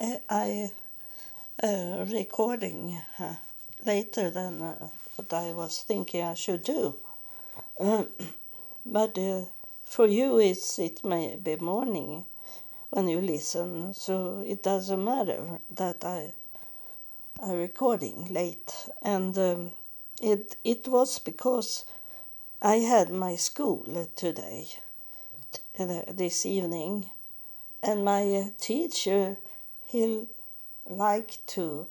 I, 0.00 0.20
I 0.30 0.72
uh, 1.62 2.04
recording 2.08 3.00
uh, 3.18 3.34
later 3.84 4.30
than 4.30 4.62
uh, 4.62 4.88
what 5.16 5.32
I 5.32 5.52
was 5.52 5.82
thinking 5.82 6.22
I 6.22 6.34
should 6.34 6.62
do. 6.62 6.94
Uh, 7.80 8.04
but 8.86 9.18
for 9.84 10.06
you, 10.06 10.38
it's 10.38 10.78
it 10.78 11.04
may 11.04 11.36
be 11.36 11.56
morning 11.56 12.24
when 12.90 13.08
you 13.08 13.20
listen, 13.20 13.92
so 13.92 14.44
it 14.46 14.62
doesn't 14.62 15.04
matter 15.04 15.58
that 15.74 16.04
I 16.04 16.32
I 17.42 17.52
recording 17.54 18.32
late, 18.32 18.72
and 19.02 19.36
um, 19.36 19.70
it 20.22 20.56
it 20.64 20.86
was 20.86 21.18
because 21.18 21.84
I 22.62 22.76
had 22.76 23.10
my 23.10 23.36
school 23.36 23.84
today, 24.14 24.68
this 25.76 26.46
evening, 26.46 27.06
and 27.82 28.04
my 28.04 28.52
teacher 28.60 29.38
he'll 29.88 30.26
like 30.86 31.38
to 31.46 31.88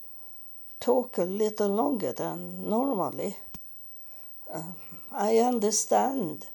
talk 0.79 1.17
a 1.17 1.23
little 1.23 1.69
longer 1.69 2.13
than 2.13 2.69
normally. 2.69 3.35
Um, 4.51 4.75
I 5.11 5.37
understand 5.37 6.45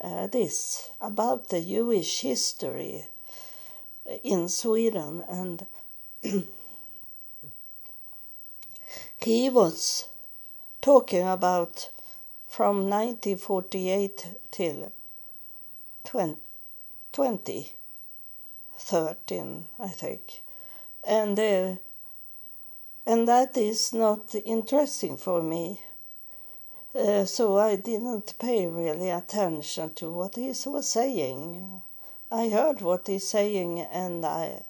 uh, 0.00 0.26
this 0.26 0.90
about 1.00 1.48
the 1.48 1.62
Jewish 1.62 2.20
history 2.20 3.06
in 4.22 4.48
Sweden, 4.48 5.24
and 5.28 5.66
he 9.18 9.48
was 9.48 10.08
talking 10.82 11.26
about 11.26 11.90
from 12.48 12.88
1948 12.88 14.26
till 14.50 14.92
20, 16.04 16.36
2013, 17.12 19.64
I 19.80 19.88
think 19.88 20.42
and 21.06 21.38
uh, 21.38 21.76
and 23.06 23.28
that 23.28 23.56
is 23.56 23.92
not 23.92 24.34
interesting 24.44 25.16
for 25.16 25.42
me. 25.42 25.80
Uh, 26.94 27.24
so 27.24 27.58
I 27.58 27.76
didn't 27.76 28.34
pay 28.38 28.66
really 28.66 29.10
attention 29.10 29.94
to 29.94 30.10
what 30.10 30.34
he 30.34 30.52
was 30.66 30.88
saying. 30.88 31.82
I 32.32 32.48
heard 32.48 32.80
what 32.80 33.06
he's 33.06 33.28
saying, 33.28 33.80
and 33.80 34.26
I 34.26 34.62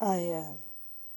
I 0.00 0.28
uh, 0.28 0.52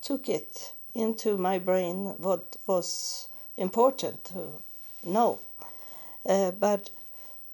took 0.02 0.30
it 0.30 0.74
into 0.94 1.38
my 1.38 1.60
brain 1.60 2.16
what 2.18 2.56
was 2.66 3.28
important 3.58 4.24
to 4.26 4.62
know. 5.04 5.40
Uh, 6.26 6.52
but 6.52 6.90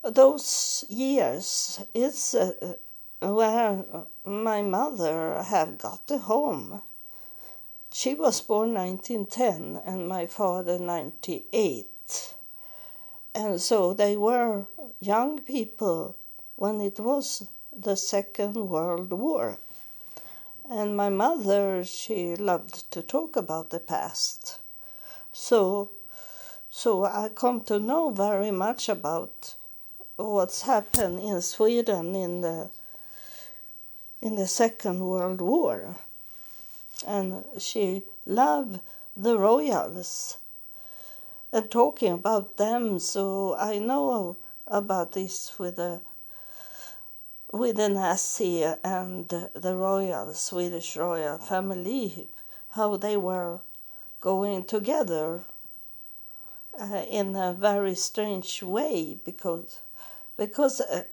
those 0.04 0.86
years, 0.90 1.80
it's 1.94 2.36
uh, 2.36 2.76
where 3.22 3.84
my 4.26 4.62
mother 4.62 5.44
have 5.44 5.78
got 5.78 6.02
a 6.10 6.18
home. 6.18 6.82
She 7.92 8.16
was 8.16 8.42
born 8.42 8.74
1910 8.74 9.82
and 9.86 10.08
my 10.08 10.26
father 10.26 10.80
98. 10.80 12.34
And 13.34 13.62
so 13.62 13.94
they 13.94 14.18
were 14.18 14.68
young 15.00 15.40
people 15.40 16.16
when 16.56 16.82
it 16.82 17.00
was 17.00 17.48
the 17.76 17.96
Second 17.96 18.56
World 18.56 19.12
War. 19.12 19.60
And 20.70 20.98
my 20.98 21.10
mother, 21.10 21.84
she 21.84 22.36
loved 22.36 22.90
to 22.92 23.02
talk 23.02 23.36
about 23.36 23.70
the 23.70 23.80
past. 23.80 24.60
So, 25.32 25.92
so 26.70 27.06
I 27.06 27.30
come 27.30 27.62
to 27.62 27.78
know 27.78 28.10
very 28.10 28.52
much 28.52 28.90
about 28.90 29.56
what's 30.16 30.64
happened 30.64 31.20
in 31.20 31.42
Sweden 31.42 32.16
in 32.16 32.42
the 32.42 32.72
in 34.26 34.38
the 34.38 34.48
Second 34.48 35.02
World 35.02 35.40
War. 35.40 35.96
And 37.06 37.46
she 37.60 38.02
loved 38.26 38.80
the 39.16 39.38
royals 39.38 40.40
and 41.52 41.70
talking 41.70 42.14
about 42.14 42.58
them. 42.58 42.98
So 42.98 43.56
I 43.56 43.78
know 43.78 44.38
about 44.66 45.12
this 45.12 45.60
with 45.60 45.76
the 45.76 46.02
with 47.52 47.78
the 47.78 47.88
Nazi 47.88 48.64
and 48.84 49.30
the 49.30 49.76
royal 49.76 50.34
Swedish 50.34 50.98
royal 50.98 51.38
family, 51.38 52.28
how 52.72 52.98
they 52.98 53.16
were 53.16 53.60
going 54.22 54.64
together 54.64 55.44
uh, 56.82 57.04
in 57.08 57.36
a 57.36 57.54
very 57.54 57.94
strange 57.94 58.64
way 58.64 59.18
because 59.24 59.80
because 60.36 60.82
uh, 60.82 61.04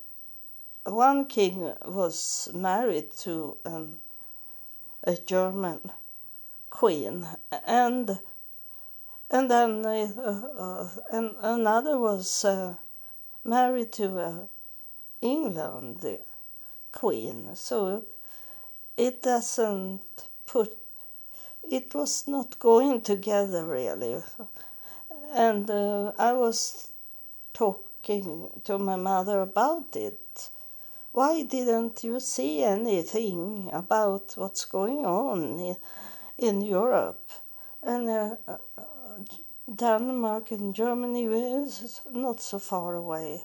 one 0.84 1.26
king 1.26 1.72
was 1.84 2.48
married 2.52 3.12
to 3.18 3.56
an, 3.64 3.98
a 5.04 5.16
German 5.16 5.92
queen, 6.70 7.26
and 7.66 8.18
and 9.30 9.50
then 9.50 9.86
uh, 9.86 10.42
uh, 10.58 10.88
and 11.12 11.36
another 11.40 11.98
was 11.98 12.44
uh, 12.44 12.74
married 13.44 13.92
to 13.92 14.18
a 14.18 14.48
England 15.20 16.18
queen. 16.90 17.54
So 17.54 18.02
it 18.96 19.22
doesn't 19.22 20.26
put. 20.46 20.76
It 21.70 21.94
was 21.94 22.26
not 22.26 22.58
going 22.58 23.02
together 23.02 23.64
really, 23.64 24.20
and 25.32 25.70
uh, 25.70 26.12
I 26.18 26.32
was 26.32 26.88
talking 27.54 28.50
to 28.64 28.78
my 28.78 28.96
mother 28.96 29.40
about 29.40 29.94
it 29.94 30.18
why 31.12 31.42
didn't 31.42 32.02
you 32.02 32.20
see 32.20 32.62
anything 32.62 33.68
about 33.72 34.32
what's 34.36 34.64
going 34.64 35.04
on 35.04 35.76
in, 36.38 36.62
Europe? 36.62 37.28
And 37.82 38.08
uh, 38.08 38.36
uh 38.48 38.56
Denmark 39.74 40.50
and 40.50 40.74
Germany 40.74 41.24
is 41.24 42.00
not 42.10 42.40
so 42.40 42.58
far 42.58 42.94
away. 42.94 43.44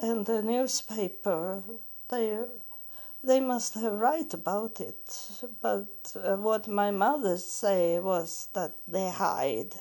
And 0.00 0.26
the 0.26 0.42
newspaper, 0.42 1.62
they 2.08 2.38
they 3.22 3.40
must 3.40 3.74
have 3.74 3.92
write 3.92 4.34
about 4.34 4.80
it. 4.80 5.42
But 5.60 6.16
uh, 6.16 6.36
what 6.36 6.68
my 6.68 6.90
mother 6.90 7.38
say 7.38 7.98
was 7.98 8.48
that 8.52 8.72
they 8.88 9.10
hide. 9.10 9.74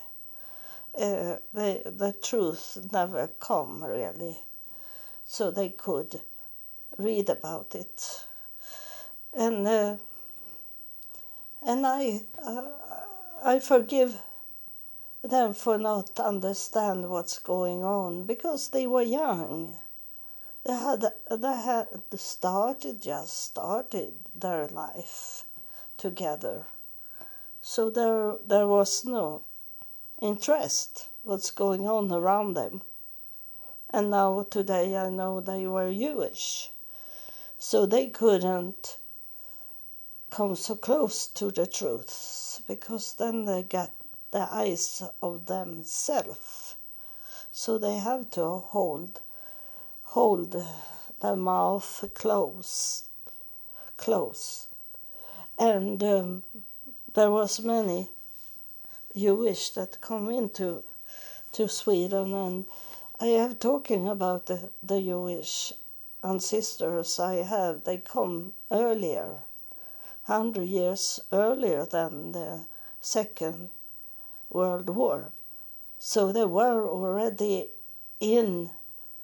Uh, 0.97 1.37
they, 1.53 1.81
the 1.85 2.13
truth 2.21 2.77
never 2.91 3.27
come 3.39 3.83
really, 3.83 4.37
so 5.25 5.51
they 5.51 5.69
could 5.69 6.21
read 6.97 7.29
about 7.29 7.75
it. 7.75 8.25
And 9.33 9.67
uh, 9.67 9.97
and 11.61 11.85
I 11.85 12.21
uh, 12.41 12.69
I 13.43 13.59
forgive 13.59 14.21
them 15.23 15.53
for 15.53 15.77
not 15.77 16.19
understand 16.19 17.09
what's 17.09 17.39
going 17.39 17.83
on 17.83 18.23
because 18.23 18.69
they 18.69 18.87
were 18.87 19.01
young. 19.01 19.75
They 20.63 20.73
had 20.73 21.05
they 21.29 21.55
had 21.55 21.87
started 22.15 23.01
just 23.01 23.43
started 23.45 24.13
their 24.33 24.67
life 24.67 25.43
together, 25.97 26.65
so 27.61 27.89
there 27.89 28.35
there 28.45 28.67
was 28.67 29.05
no 29.05 29.41
interest 30.21 31.07
what's 31.23 31.51
going 31.51 31.87
on 31.87 32.11
around 32.11 32.53
them. 32.53 32.81
And 33.89 34.11
now 34.11 34.45
today 34.49 34.95
I 34.95 35.09
know 35.09 35.41
they 35.41 35.67
were 35.67 35.91
Jewish 35.91 36.71
so 37.67 37.87
they 37.87 38.05
couldn't 38.05 38.97
come 40.29 40.55
so 40.55 40.75
close 40.75 41.25
to 41.25 41.49
the 41.49 41.65
truth 41.65 42.61
because 42.67 43.15
then 43.15 43.45
they 43.45 43.63
get 43.63 43.91
the 44.29 44.47
eyes 44.51 45.01
of 45.23 45.47
themselves. 45.47 46.75
So 47.51 47.79
they 47.79 47.97
have 47.97 48.29
to 48.31 48.45
hold 48.73 49.19
hold 50.03 50.55
their 51.23 51.35
mouth 51.35 52.05
closed, 52.13 53.07
close. 53.97 54.67
And 55.57 56.03
um, 56.03 56.43
there 57.15 57.31
was 57.31 57.61
many 57.61 58.09
Jewish 59.17 59.71
that 59.71 60.01
come 60.01 60.29
into 60.29 60.83
to 61.53 61.67
Sweden, 61.67 62.31
and 62.31 62.65
I 63.19 63.25
have 63.41 63.57
talking 63.57 64.07
about 64.07 64.45
the, 64.45 64.69
the 64.83 65.01
Jewish 65.01 65.73
ancestors 66.25 67.19
I 67.19 67.35
have, 67.35 67.83
they 67.83 67.97
come 67.97 68.53
earlier, 68.71 69.37
hundred 70.23 70.65
years 70.65 71.19
earlier 71.31 71.85
than 71.85 72.31
the 72.31 72.65
Second 72.99 73.69
World 74.49 74.89
War. 74.89 75.31
So 75.99 76.31
they 76.31 76.45
were 76.45 76.87
already 76.87 77.69
in 78.19 78.71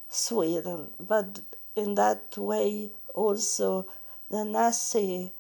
Sweden, 0.10 0.92
but 1.00 1.42
in 1.76 1.96
that 1.96 2.38
way 2.38 2.92
also 3.14 3.86
the 4.30 4.46
Nazi 4.46 5.32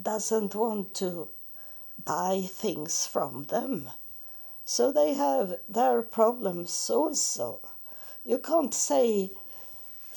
doesn't 0.00 0.54
want 0.54 0.94
to 0.94 1.28
buy 2.04 2.42
things 2.48 3.06
from 3.06 3.44
them. 3.44 3.90
So 4.64 4.92
they 4.92 5.14
have 5.14 5.56
their 5.68 6.02
problems 6.02 6.90
also. 6.90 7.60
You 8.24 8.38
can't 8.38 8.74
say 8.74 9.30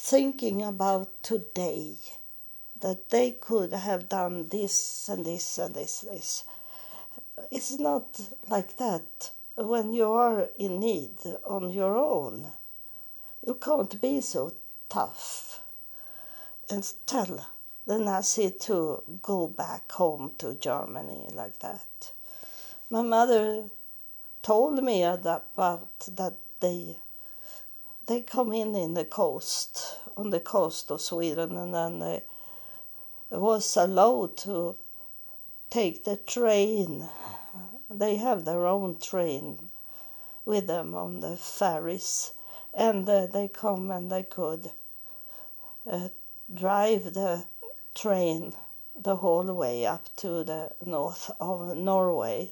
thinking 0.03 0.61
about 0.61 1.07
today 1.23 1.95
that 2.81 3.09
they 3.09 3.31
could 3.31 3.71
have 3.71 4.09
done 4.09 4.49
this 4.49 5.07
and 5.07 5.25
this 5.25 5.57
and 5.57 5.73
this 5.73 6.01
this. 6.01 6.43
It's 7.49 7.79
not 7.79 8.19
like 8.49 8.75
that 8.75 9.31
when 9.55 9.93
you 9.93 10.11
are 10.11 10.49
in 10.59 10.81
need 10.81 11.15
on 11.45 11.69
your 11.69 11.95
own. 11.95 12.51
You 13.47 13.53
can't 13.53 14.01
be 14.01 14.19
so 14.19 14.51
tough 14.89 15.61
and 16.69 16.85
tell 17.05 17.47
the 17.87 17.97
Nazi 17.97 18.51
to 18.67 19.03
go 19.21 19.47
back 19.47 19.89
home 19.89 20.31
to 20.39 20.55
Germany 20.55 21.29
like 21.33 21.59
that. 21.59 22.11
My 22.89 23.03
mother 23.03 23.69
told 24.41 24.83
me 24.83 25.03
about 25.03 25.99
that 26.11 26.33
they 26.59 26.97
they 28.07 28.21
come 28.21 28.51
in 28.51 28.75
in 28.75 28.93
the 28.93 29.05
coast 29.05 29.97
on 30.17 30.29
the 30.29 30.39
coast 30.39 30.91
of 30.91 31.01
Sweden 31.01 31.55
and 31.57 31.73
then 31.73 31.99
they 31.99 32.23
was 33.29 33.77
allowed 33.77 34.37
to 34.37 34.75
take 35.69 36.03
the 36.03 36.17
train. 36.17 37.09
They 37.89 38.17
have 38.17 38.45
their 38.45 38.67
own 38.67 38.99
train 38.99 39.69
with 40.45 40.67
them 40.67 40.93
on 40.93 41.21
the 41.21 41.37
ferries, 41.37 42.33
and 42.73 43.07
uh, 43.09 43.27
they 43.27 43.47
come 43.47 43.89
and 43.89 44.11
they 44.11 44.23
could 44.23 44.71
uh, 45.89 46.09
drive 46.53 47.13
the 47.13 47.45
train 47.95 48.53
the 48.95 49.15
whole 49.15 49.51
way 49.53 49.85
up 49.85 50.09
to 50.17 50.43
the 50.43 50.71
north 50.85 51.31
of 51.39 51.75
Norway, 51.77 52.51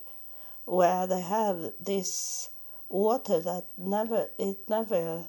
where 0.66 1.06
they 1.06 1.22
have 1.22 1.74
this 1.80 2.50
water 2.90 3.40
that 3.40 3.66
never 3.78 4.30
it 4.38 4.58
never 4.68 5.26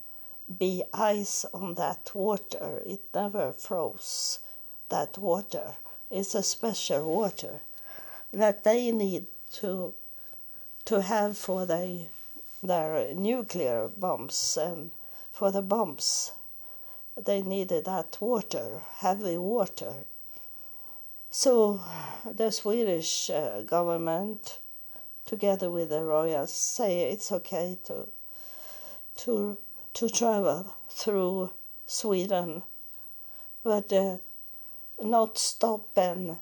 be 0.59 0.83
ice 0.93 1.45
on 1.53 1.75
that 1.75 2.11
water. 2.15 2.83
It 2.87 3.01
never 3.15 3.53
froze 3.53 4.39
that 4.89 5.19
water. 5.19 5.75
It's 6.11 6.35
a 6.35 6.43
special 6.43 7.11
water 7.11 7.61
that 8.33 8.65
they 8.65 8.91
need 8.91 9.27
to 9.55 9.95
to 10.85 11.01
have 11.01 11.39
for 11.39 11.65
the, 11.65 12.07
their 12.63 13.15
nuclear 13.15 13.89
bombs 13.97 14.59
and 14.61 14.91
for 15.33 15.53
the 15.53 15.63
bombs. 15.63 16.33
They 17.17 17.43
needed 17.43 17.85
that 17.85 18.19
water, 18.21 18.81
heavy 18.97 19.39
water. 19.39 19.95
So 21.31 21.81
the 22.25 22.51
Swedish 22.51 23.31
uh, 23.31 23.63
government, 23.63 24.59
together 25.25 25.71
with 25.71 25.91
the 25.91 26.03
royals, 26.03 26.53
say 26.53 27.11
it's 27.11 27.31
okay 27.31 27.79
to 27.85 28.09
to 29.15 29.57
to 29.95 30.09
travel 30.09 30.75
through 30.89 31.51
Sweden, 31.87 32.63
but 33.63 33.93
uh, 33.93 34.17
not 35.03 35.39
stop 35.39 35.87
and 35.97 36.37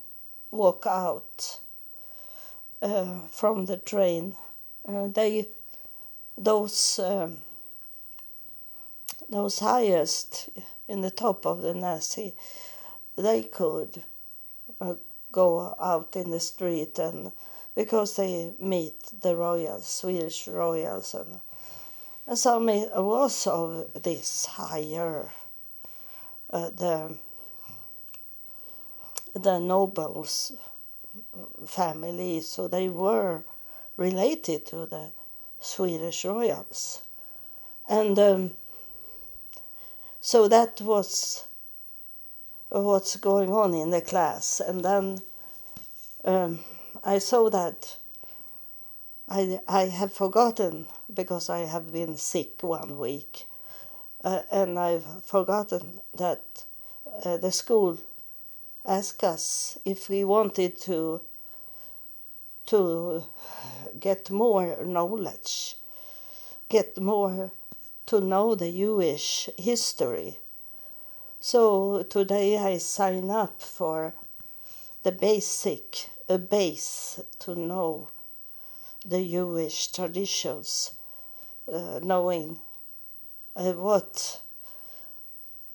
walk 0.50 0.86
out 0.86 1.58
uh, 2.82 3.20
from 3.30 3.66
the 3.66 3.76
train. 3.76 4.34
Uh, 4.86 5.08
they, 5.08 5.48
those, 6.36 6.98
um, 6.98 7.38
those 9.28 9.58
highest 9.58 10.48
in 10.88 11.00
the 11.00 11.10
top 11.10 11.46
of 11.46 11.62
the 11.62 11.74
Nazi, 11.74 12.34
they 13.16 13.42
could 13.42 14.02
uh, 14.80 14.94
go 15.32 15.76
out 15.80 16.16
in 16.16 16.30
the 16.30 16.40
street 16.40 16.98
and 16.98 17.32
because 17.74 18.16
they 18.16 18.52
meet 18.58 18.94
the 19.22 19.36
royals, 19.36 19.86
Swedish 19.86 20.48
royals, 20.48 21.14
and, 21.14 21.26
and 21.26 21.40
some 22.34 22.66
was 22.66 23.46
of 23.46 24.02
this 24.02 24.46
higher, 24.46 25.30
uh, 26.50 26.70
the 26.70 27.16
the 29.34 29.58
nobles 29.58 30.52
family, 31.66 32.40
so 32.40 32.68
they 32.68 32.88
were 32.88 33.42
related 33.96 34.66
to 34.66 34.86
the 34.86 35.10
Swedish 35.60 36.24
royals. 36.24 37.02
And 37.88 38.18
um, 38.18 38.50
so 40.20 40.48
that 40.48 40.80
was 40.80 41.46
what's 42.68 43.16
going 43.16 43.50
on 43.52 43.74
in 43.74 43.90
the 43.90 44.00
class. 44.00 44.60
And 44.60 44.84
then 44.84 45.18
um, 46.24 46.60
I 47.04 47.18
saw 47.18 47.50
that 47.50 47.96
I, 49.28 49.60
I 49.68 49.84
have 49.84 50.12
forgotten 50.12 50.86
because 51.14 51.50
I 51.50 51.60
have 51.60 51.92
been 51.92 52.16
sick 52.16 52.62
one 52.62 52.98
week. 52.98 53.46
Uh, 54.22 54.40
and 54.52 54.78
I've 54.78 55.24
forgotten 55.24 56.00
that 56.14 56.64
uh, 57.24 57.36
the 57.36 57.52
school 57.52 57.98
asked 58.86 59.24
us 59.24 59.78
if 59.84 60.08
we 60.08 60.24
wanted 60.24 60.78
to 60.82 61.22
to 62.66 63.24
get 63.98 64.30
more 64.30 64.84
knowledge, 64.84 65.76
get 66.68 66.96
more 66.98 67.50
to 68.06 68.20
know 68.20 68.54
the 68.54 68.70
Jewish 68.70 69.48
history. 69.58 70.38
So 71.40 72.02
today 72.02 72.58
I 72.58 72.78
sign 72.78 73.30
up 73.30 73.60
for 73.60 74.14
the 75.02 75.10
basic, 75.10 76.10
a 76.28 76.38
base 76.38 77.20
to 77.40 77.54
know 77.54 78.10
the 79.04 79.26
Jewish 79.26 79.88
traditions, 79.88 80.92
uh, 81.72 82.00
knowing 82.02 82.58
uh, 83.56 83.72
what 83.72 84.40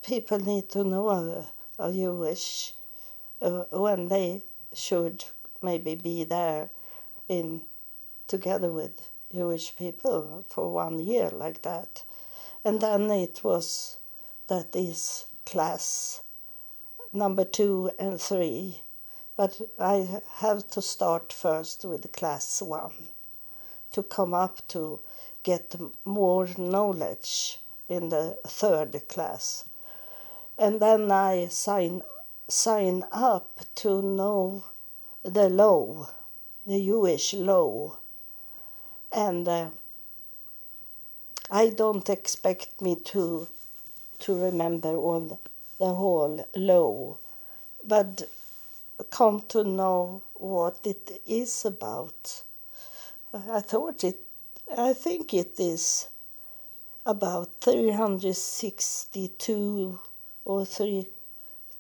people 0.06 0.40
need 0.40 0.70
to 0.70 0.84
know 0.84 1.10
of, 1.10 1.48
of 1.80 1.94
Jewish 1.94 2.74
uh, 3.42 3.64
when 3.72 4.08
they 4.10 4.42
should 4.74 5.24
maybe 5.62 5.96
be 5.96 6.24
there 6.24 6.70
in 7.28 7.62
together 8.28 8.72
with 8.72 9.10
Jewish 9.34 9.76
people 9.76 10.46
for 10.50 10.72
one 10.72 11.00
year 11.00 11.30
like 11.30 11.62
that. 11.64 12.04
And 12.64 12.82
then 12.82 13.10
it 13.12 13.42
was 13.44 13.98
that 14.48 14.76
is 14.76 15.26
class 15.46 16.22
number 17.14 17.46
two 17.46 17.92
and 17.98 18.20
three. 18.20 18.82
But 19.38 19.62
I 19.80 20.22
have 20.38 20.68
to 20.70 20.82
start 20.82 21.34
first 21.34 21.84
with 21.84 22.12
class 22.12 22.62
one 22.62 23.10
to 23.92 24.04
come 24.04 24.34
up 24.34 24.68
to 24.70 25.00
get 25.46 25.76
more 26.04 26.48
knowledge 26.58 27.60
in 27.88 28.10
the 28.10 28.36
third 28.48 29.08
class. 29.08 29.66
And 30.58 30.82
then 30.82 31.12
I 31.12 31.48
sign 31.48 32.02
sign 32.48 33.04
up 33.12 33.62
to 33.76 34.02
know 34.02 34.64
the 35.24 35.50
law, 35.50 36.10
the 36.66 36.80
Jewish 36.84 37.34
law. 37.34 37.98
And 39.12 39.48
uh, 39.48 39.70
I 41.50 41.70
don't 41.70 42.10
expect 42.10 42.82
me 42.82 42.96
to 43.14 43.48
to 44.20 44.44
remember 44.48 44.96
all 44.96 45.40
the 45.78 45.94
whole 45.94 46.48
law, 46.56 47.18
but 47.84 48.24
come 49.12 49.44
to 49.50 49.64
know 49.64 50.22
what 50.34 50.80
it 50.86 51.22
is 51.28 51.66
about. 51.66 52.42
I 53.34 53.60
thought 53.60 54.04
it, 54.04 54.25
I 54.77 54.93
think 54.93 55.34
it 55.34 55.57
is 55.60 56.07
about 57.05 57.50
362 57.62 60.00
or 60.43 60.65
3 60.65 61.07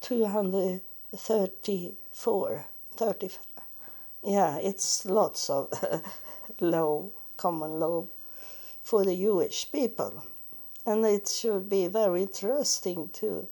234 0.01 2.65
35 2.95 3.39
yeah 4.23 4.57
it's 4.57 5.05
lots 5.05 5.49
of 5.49 5.73
low 6.59 7.11
common 7.37 7.79
law 7.79 8.05
for 8.83 9.03
the 9.03 9.15
jewish 9.15 9.71
people. 9.71 10.23
And 10.85 11.03
it 11.05 11.27
should 11.27 11.67
be 11.67 11.87
very 11.87 12.21
interesting 12.21 13.09
to 13.13 13.47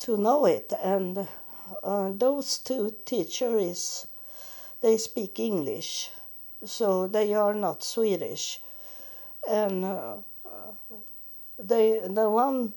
to 0.00 0.18
know 0.18 0.44
it. 0.44 0.74
And 0.82 1.26
uh, 1.82 2.10
those 2.12 2.58
two 2.58 2.94
teachers 3.06 4.06
they 4.82 4.98
speak 4.98 5.40
english 5.40 6.10
so 6.64 7.06
they 7.06 7.34
are 7.34 7.54
not 7.54 7.82
swedish. 7.82 8.60
And 9.48 9.84
uh, 9.84 10.16
they 11.58 12.00
the 12.00 12.30
one 12.30 12.72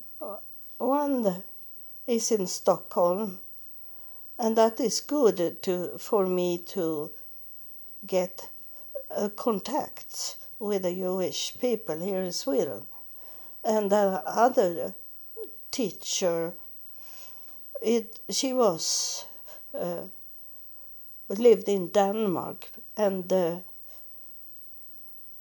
one 0.78 1.44
is 2.08 2.32
in 2.32 2.48
Stockholm, 2.48 3.40
and 4.40 4.56
that 4.58 4.80
is 4.80 5.02
good 5.02 5.62
to 5.64 5.98
for 5.98 6.26
me 6.26 6.58
to 6.58 7.12
get 8.06 8.50
uh, 9.16 9.30
contacts 9.30 10.38
with 10.60 10.84
the 10.84 10.94
Jewish 10.94 11.56
people 11.60 12.00
here 12.00 12.22
in 12.22 12.32
Sweden. 12.32 12.86
And 13.64 13.92
the 13.92 14.24
other 14.26 14.96
teacher, 15.70 16.54
it 17.82 18.20
she 18.30 18.54
was 18.54 19.26
uh, 19.78 20.08
lived 21.30 21.70
in 21.70 21.90
Denmark, 21.90 22.70
and 22.98 23.32
uh, 23.32 23.60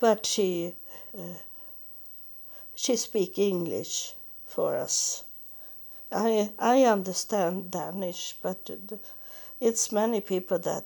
but 0.00 0.26
she 0.26 0.75
uh, 1.16 1.38
she 2.75 2.97
speak 2.97 3.38
English 3.38 4.14
for 4.47 4.76
us 4.76 5.25
I 6.12 6.50
I 6.59 6.83
understand 6.85 7.71
Danish, 7.71 8.35
but 8.42 8.69
it's 9.61 9.92
many 9.92 10.21
people 10.21 10.59
that 10.59 10.85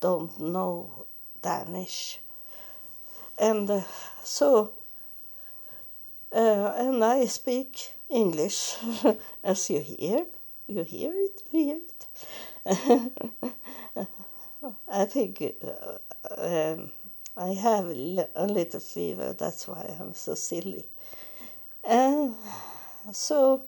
don't 0.00 0.38
know 0.38 1.06
Danish, 1.40 2.20
and 3.38 3.70
uh, 3.70 3.80
so 4.22 4.74
uh, 6.32 6.74
and 6.76 7.02
I 7.02 7.24
speak 7.26 7.92
English, 8.10 8.76
as 9.44 9.70
you 9.70 9.80
hear. 9.80 10.26
You 10.68 10.82
hear 10.82 11.12
it, 11.14 11.42
you 11.52 11.64
hear 11.64 11.78
it. 11.78 12.06
I 14.88 15.04
think 15.06 15.42
uh, 15.62 15.98
um, 16.36 16.92
I 17.36 17.48
have 17.48 17.84
a 17.86 18.46
little 18.46 18.80
fever. 18.80 19.34
That's 19.34 19.68
why 19.68 19.94
I'm 20.00 20.14
so 20.14 20.34
silly. 20.34 20.86
Uh, 21.84 22.30
so 23.12 23.62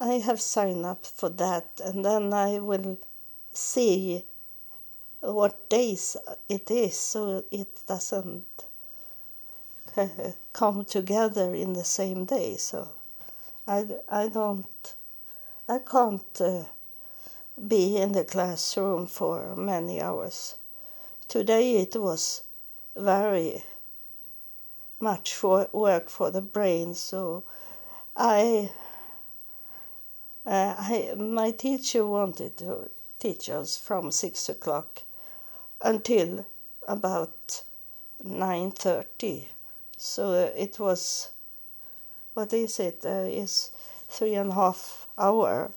I 0.00 0.14
have 0.14 0.40
signed 0.40 0.84
up 0.84 1.06
for 1.06 1.28
that, 1.28 1.80
and 1.84 2.04
then 2.04 2.32
I 2.32 2.58
will 2.58 2.98
see 3.52 4.24
what 5.20 5.68
days 5.68 6.16
it 6.48 6.70
is, 6.70 6.98
so 6.98 7.44
it 7.52 7.86
doesn't 7.86 8.64
come 10.52 10.84
together 10.84 11.54
in 11.54 11.74
the 11.74 11.84
same 11.84 12.24
day. 12.24 12.56
So 12.56 12.88
I, 13.66 13.86
I 14.08 14.28
don't, 14.28 14.94
I 15.68 15.78
can't 15.78 16.40
uh, 16.40 16.64
be 17.68 17.96
in 17.96 18.12
the 18.12 18.24
classroom 18.24 19.06
for 19.06 19.54
many 19.54 20.00
hours. 20.00 20.56
Today 21.30 21.76
it 21.76 21.94
was 21.94 22.42
very 22.96 23.62
much 24.98 25.32
for 25.32 25.68
work 25.70 26.10
for 26.10 26.28
the 26.32 26.42
brain, 26.42 26.96
so 26.96 27.44
I, 28.16 28.72
uh, 30.44 30.74
I 30.76 31.14
my 31.16 31.52
teacher 31.52 32.04
wanted 32.04 32.56
to 32.56 32.90
teach 33.20 33.48
us 33.48 33.76
from 33.76 34.10
six 34.10 34.48
o'clock 34.48 35.04
until 35.80 36.46
about 36.88 37.62
nine 38.24 38.72
thirty. 38.72 39.50
So 39.96 40.32
it 40.56 40.80
was, 40.80 41.30
what 42.34 42.52
is 42.52 42.80
it? 42.80 43.04
Uh, 43.04 43.30
is 43.30 43.70
three 44.08 44.34
and 44.34 44.50
a 44.50 44.54
half 44.54 45.06
hour, 45.16 45.70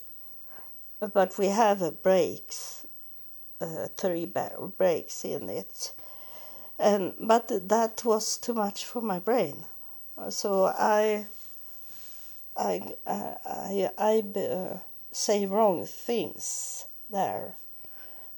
but 0.99 1.37
we 1.37 1.49
have 1.49 1.83
a 1.83 1.91
breaks, 1.91 2.82
uh, 3.61 3.87
three 3.97 4.25
breaks 4.25 5.25
in 5.25 5.49
it, 5.49 5.93
and 6.79 7.13
but 7.19 7.47
that 7.69 8.03
was 8.05 8.37
too 8.37 8.53
much 8.53 8.85
for 8.85 9.01
my 9.01 9.19
brain, 9.19 9.65
so 10.29 10.65
I. 10.65 11.27
I 12.55 12.95
I 13.07 13.89
I 13.97 14.23
uh, 14.39 14.77
say 15.11 15.47
wrong 15.47 15.87
things 15.87 16.85
there, 17.09 17.55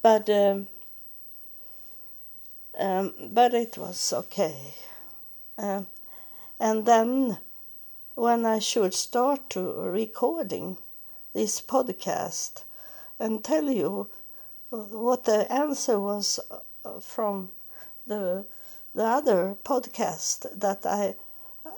but 0.01 0.29
um, 0.29 0.67
um, 2.79 3.13
but 3.33 3.53
it 3.53 3.77
was 3.77 4.13
okay. 4.13 4.73
Um, 5.57 5.87
and 6.59 6.85
then 6.85 7.39
when 8.15 8.45
I 8.45 8.59
should 8.59 8.93
start 8.93 9.49
to 9.51 9.73
recording 9.73 10.77
this 11.33 11.61
podcast 11.61 12.63
and 13.19 13.43
tell 13.43 13.69
you 13.69 14.09
what 14.69 15.25
the 15.25 15.51
answer 15.51 15.99
was 15.99 16.39
uh, 16.51 16.99
from 16.99 17.51
the 18.07 18.45
the 18.93 19.03
other 19.03 19.57
podcast 19.63 20.47
that 20.59 20.85
I 20.85 21.15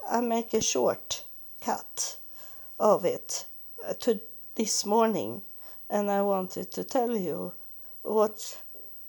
I 0.09 0.21
make 0.21 0.53
a 0.53 0.61
short 0.61 1.25
cut 1.61 2.17
of 2.79 3.05
it 3.05 3.45
uh, 3.85 3.93
to 3.93 4.19
this 4.55 4.85
morning 4.85 5.41
and 5.89 6.11
I 6.11 6.21
wanted 6.21 6.71
to 6.73 6.83
tell 6.83 7.15
you 7.17 7.53
what 8.03 8.57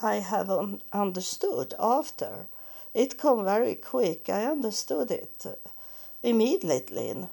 I 0.01 0.17
have 0.17 0.51
un- 0.51 0.83
understood 0.93 1.75
after 1.79 2.47
it 2.95 3.19
come 3.19 3.45
very 3.45 3.75
quick. 3.75 4.29
I 4.29 4.45
understood 4.47 5.11
it 5.11 5.47
immediately, 6.23 7.29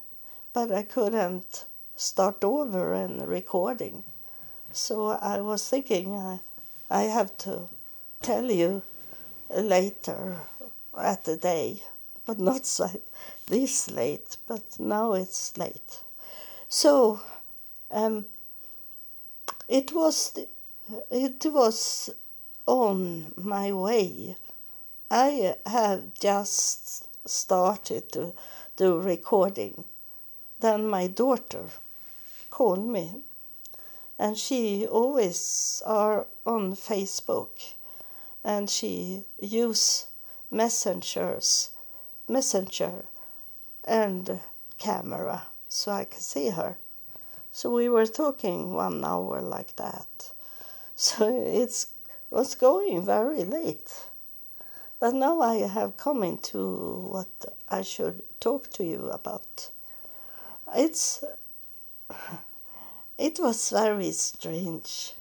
but 0.54 0.72
I 0.72 0.84
couldn't 0.84 1.66
start 1.96 2.44
over 2.44 2.94
and 2.94 3.28
recording. 3.28 4.04
So 4.76 5.08
I 5.08 5.40
was 5.40 5.68
thinking 5.70 6.14
I, 6.14 6.42
I 6.90 7.04
have 7.04 7.38
to 7.40 7.70
tell 8.22 8.52
you 8.52 8.82
later 9.50 10.36
at 10.98 11.24
the 11.24 11.38
day, 11.38 11.82
but 12.26 12.40
not 12.40 12.64
this 13.48 13.90
late, 13.90 14.36
but 14.48 14.64
now 14.78 15.14
it's 15.14 15.58
late. 15.58 16.00
So 16.68 17.22
um, 17.90 18.26
it 19.70 19.94
was 19.94 20.38
it 21.10 21.46
was 21.46 22.10
on 22.68 23.32
my 23.38 23.72
way 23.72 24.36
I 25.10 25.56
have 25.66 26.14
just 26.20 27.06
started 27.26 28.12
to 28.12 28.34
do 28.76 29.00
recording. 29.00 29.86
Then 30.60 30.88
my 30.88 31.08
daughter 31.08 31.64
called 32.50 32.86
me, 32.86 33.25
and 34.18 34.38
she 34.38 34.88
always 34.88 35.84
are 35.86 36.28
on 36.46 36.76
Facebook, 36.76 37.74
and 38.44 38.70
she 38.70 39.26
use 39.40 40.08
messengers, 40.50 41.72
messenger, 42.28 43.06
and 43.84 44.40
camera 44.78 45.48
so 45.68 45.92
I 45.92 46.06
can 46.06 46.22
see 46.22 46.50
her. 46.50 46.78
So 47.52 47.70
we 47.70 47.90
were 47.90 48.06
talking 48.06 48.74
one 48.74 49.04
hour 49.04 49.42
like 49.42 49.76
that. 49.76 50.08
So 50.98 51.28
it 51.28 51.86
was 52.30 52.56
going 52.56 53.06
very 53.06 53.44
late. 53.44 54.06
But 54.98 55.14
now 55.14 55.42
I 55.42 55.58
have 55.68 55.98
come 55.98 56.24
into 56.24 57.10
what 57.12 57.28
I 57.68 57.82
should 57.82 58.24
talk 58.40 58.70
to 58.72 58.84
you 58.86 59.10
about. 59.10 59.70
It's 60.74 61.22
it 63.18 63.40
was 63.40 63.70
very 63.70 64.12
strange 64.12 65.14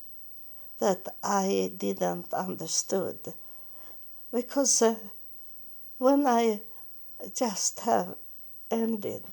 that 0.81 1.09
I 1.23 1.73
didn't 1.77 2.33
understood. 2.33 3.35
Because 4.33 4.83
uh, 4.83 4.97
when 5.99 6.27
I 6.27 6.61
just 7.35 7.81
have 7.81 8.17
ended 8.71 9.25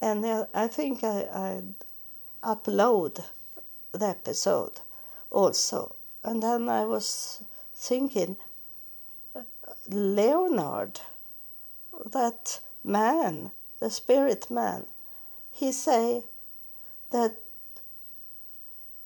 and 0.00 0.24
uh, 0.24 0.46
I 0.54 0.66
think 0.66 1.04
I, 1.04 1.26
I 1.32 1.62
upload 2.42 3.22
the 3.92 4.06
episode 4.06 4.80
also. 5.30 5.94
And 6.24 6.42
then 6.42 6.68
I 6.68 6.84
was 6.84 7.42
thinking 7.74 8.36
Leonard, 9.88 11.00
that 12.06 12.60
man, 12.82 13.52
the 13.78 13.90
spirit 13.90 14.50
man, 14.50 14.86
he 15.52 15.72
say 15.72 16.22
that 17.10 17.36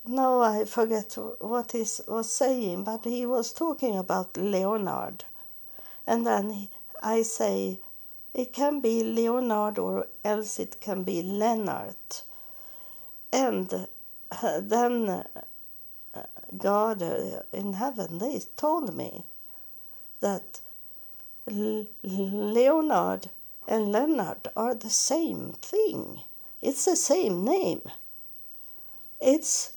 no, 0.06 0.42
I 0.42 0.64
forget 0.64 1.16
what 1.40 1.72
he 1.72 1.84
was 2.06 2.30
saying, 2.30 2.84
but 2.84 3.04
he 3.04 3.26
was 3.26 3.52
talking 3.52 3.96
about 3.96 4.36
Leonard. 4.36 5.24
And 6.06 6.26
then 6.26 6.50
he, 6.50 6.70
I 7.02 7.22
say, 7.22 7.78
it 8.34 8.52
can 8.52 8.80
be 8.80 9.02
Leonard 9.02 9.78
or 9.78 10.06
else 10.24 10.58
it 10.58 10.80
can 10.80 11.04
be 11.04 11.22
Lennart. 11.22 12.24
And 13.32 13.86
uh, 14.30 14.60
then 14.60 15.08
uh, 15.08 15.24
God 16.56 17.02
uh, 17.02 17.42
in 17.52 17.74
heaven, 17.74 18.18
they 18.18 18.40
told 18.56 18.96
me 18.96 19.24
that 20.20 20.60
Leonard 21.46 23.30
and 23.68 23.92
Leonard 23.92 24.48
are 24.56 24.74
the 24.74 24.90
same 24.90 25.52
thing. 25.62 26.20
It's 26.60 26.84
the 26.84 26.96
same 26.96 27.44
name. 27.44 27.82
It's 29.20 29.73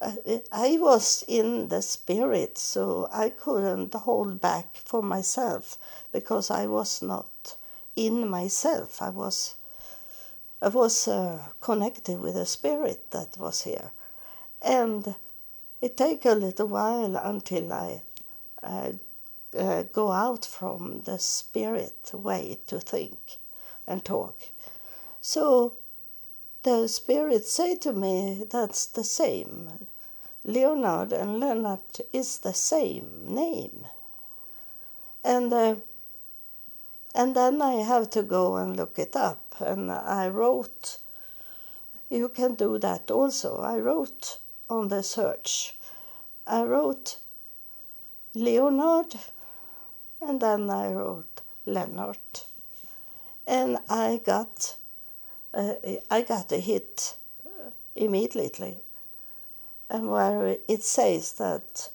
I 0.00 0.78
was 0.80 1.24
in 1.26 1.68
the 1.68 1.82
spirit, 1.82 2.56
so 2.56 3.08
I 3.12 3.30
couldn't 3.30 3.92
hold 3.94 4.40
back 4.40 4.76
for 4.76 5.02
myself 5.02 5.76
because 6.12 6.50
I 6.50 6.66
was 6.66 7.02
not 7.02 7.56
in 7.96 8.28
myself. 8.28 9.02
I 9.02 9.10
was 9.10 9.56
I 10.62 10.68
was 10.68 11.08
uh, 11.08 11.48
connected 11.60 12.20
with 12.20 12.34
the 12.34 12.46
spirit 12.46 13.10
that 13.10 13.36
was 13.38 13.62
here, 13.62 13.90
and 14.62 15.16
it 15.80 15.96
took 15.96 16.24
a 16.24 16.34
little 16.34 16.68
while 16.68 17.16
until 17.16 17.72
I 17.72 18.02
uh, 18.62 18.92
uh, 19.56 19.82
go 19.82 20.12
out 20.12 20.44
from 20.44 21.02
the 21.02 21.18
spirit 21.18 22.10
way 22.12 22.58
to 22.68 22.78
think 22.80 23.38
and 23.86 24.04
talk. 24.04 24.36
So 25.20 25.74
the 26.62 26.88
spirit 26.88 27.44
say 27.44 27.76
to 27.76 27.92
me 27.92 28.44
that's 28.50 28.86
the 28.86 29.04
same. 29.04 29.86
Leonard 30.44 31.12
and 31.12 31.40
Leonard 31.40 32.00
is 32.12 32.38
the 32.38 32.54
same 32.54 33.26
name. 33.28 33.86
And 35.24 35.52
uh, 35.52 35.76
and 37.14 37.34
then 37.34 37.60
I 37.60 37.74
have 37.82 38.10
to 38.10 38.22
go 38.22 38.56
and 38.56 38.76
look 38.76 38.98
it 38.98 39.16
up. 39.16 39.56
And 39.60 39.90
I 39.90 40.28
wrote 40.28 40.98
you 42.10 42.28
can 42.28 42.54
do 42.54 42.78
that 42.78 43.10
also. 43.10 43.58
I 43.58 43.78
wrote 43.78 44.38
on 44.70 44.88
the 44.88 45.02
search, 45.02 45.76
I 46.46 46.62
wrote 46.62 47.18
Leonard 48.34 49.14
and 50.20 50.40
then 50.40 50.70
I 50.70 50.92
wrote 50.92 51.42
Leonard. 51.66 52.18
And 53.46 53.78
I 53.88 54.20
got, 54.24 54.76
uh, 55.54 55.74
I 56.10 56.22
got 56.22 56.52
a 56.52 56.58
hit 56.58 57.16
immediately. 57.96 58.78
And 59.90 60.10
where 60.10 60.56
it 60.68 60.82
says 60.82 61.32
that 61.34 61.90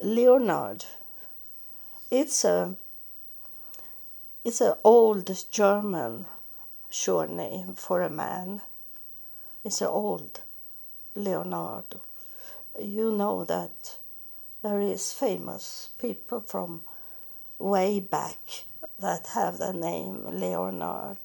Leonard, 0.00 0.84
it's 2.10 2.44
a, 2.44 2.74
it's 4.44 4.60
an 4.60 4.74
old 4.82 5.30
German 5.50 6.26
surname 6.90 7.74
for 7.74 8.02
a 8.02 8.10
man. 8.10 8.62
It's 9.64 9.80
an 9.80 9.88
old 9.88 10.40
Leonardo. 11.14 12.00
You 12.80 13.12
know 13.12 13.44
that 13.44 13.98
there 14.62 14.80
is 14.80 15.12
famous 15.12 15.90
people 15.98 16.40
from 16.40 16.80
way 17.58 18.00
back 18.00 18.64
that 18.98 19.28
have 19.34 19.58
the 19.58 19.72
name 19.72 20.40
Leonard 20.40 21.18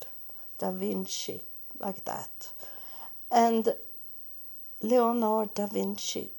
da 0.57 0.71
Vinci, 0.71 1.41
like 1.79 2.03
that. 2.05 2.49
And 3.31 3.73
Leonardo 4.81 5.51
da 5.53 5.67
Vinci, 5.67 6.29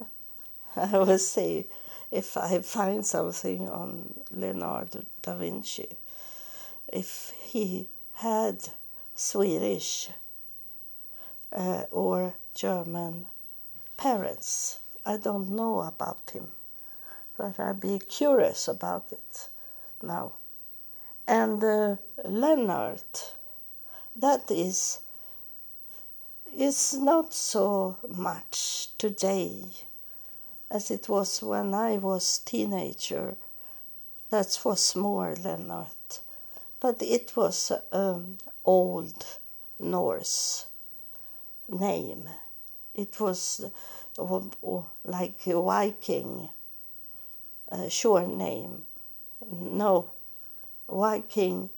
I 0.76 0.98
will 0.98 1.18
say, 1.18 1.66
if 2.10 2.36
I 2.36 2.60
find 2.60 3.04
something 3.04 3.68
on 3.68 4.14
Leonardo 4.30 5.02
da 5.22 5.36
Vinci, 5.36 5.88
if 6.92 7.32
he 7.42 7.88
had 8.14 8.68
Swedish 9.14 10.10
uh, 11.52 11.84
or 11.90 12.34
German 12.54 13.26
parents. 13.96 14.80
I 15.04 15.16
don't 15.16 15.50
know 15.50 15.80
about 15.80 16.30
him, 16.30 16.48
but 17.36 17.58
I'd 17.58 17.80
be 17.80 17.98
curious 17.98 18.68
about 18.68 19.06
it 19.10 19.48
now. 20.02 20.32
And 21.32 21.64
uh, 21.64 21.96
Leonard, 22.26 23.00
that 24.14 24.50
is, 24.50 25.00
is 26.54 26.92
not 26.98 27.32
so 27.32 27.96
much 28.06 28.88
today 28.98 29.64
as 30.70 30.90
it 30.90 31.08
was 31.08 31.42
when 31.42 31.72
I 31.72 31.96
was 31.96 32.40
teenager. 32.40 33.38
That 34.28 34.58
was 34.62 34.94
more 34.94 35.34
Leonard, 35.42 35.86
but 36.78 37.00
it 37.00 37.32
was 37.34 37.72
um, 37.92 38.36
old 38.62 39.24
Norse 39.80 40.66
name. 41.66 42.28
It 42.94 43.18
was 43.18 43.64
uh, 44.18 44.82
like 45.02 45.46
a 45.46 45.62
Viking 45.62 46.50
uh, 47.70 47.88
shore 47.88 48.26
name. 48.26 48.82
No, 49.50 50.10
Viking 50.92 51.70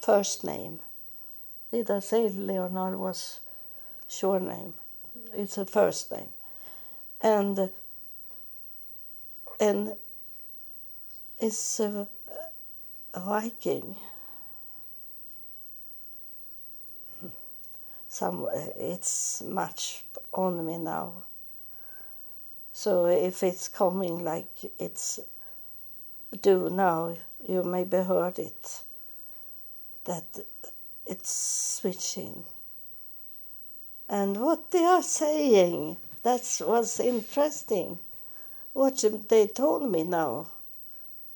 first 0.00 0.44
name. 0.44 0.80
Did 1.70 1.90
I 1.90 2.00
say 2.00 2.28
Leonard 2.28 2.98
was 2.98 3.40
shore 4.08 4.40
name? 4.40 4.74
It's 5.34 5.58
a 5.58 5.66
first 5.66 6.10
name. 6.10 6.28
And 7.20 7.70
and 9.60 9.94
it's 11.38 11.80
a, 11.80 12.08
a 13.14 13.20
Viking. 13.20 13.96
some 18.16 18.48
it's 18.78 19.42
much 19.42 20.04
on 20.32 20.64
me 20.64 20.78
now. 20.78 21.12
So 22.72 23.06
if 23.06 23.42
it's 23.42 23.68
coming 23.68 24.24
like 24.24 24.48
it's 24.78 25.20
do 26.42 26.70
now, 26.70 27.16
you 27.46 27.62
maybe 27.62 27.98
heard 27.98 28.38
it 28.38 28.82
that 30.04 30.24
it's 31.06 31.30
switching. 31.80 32.44
And 34.08 34.40
what 34.40 34.70
they 34.70 34.84
are 34.84 35.02
saying, 35.02 35.96
that 36.22 36.60
was 36.66 37.00
interesting. 37.00 37.98
What 38.72 39.04
they 39.28 39.46
told 39.46 39.90
me 39.90 40.04
now, 40.04 40.48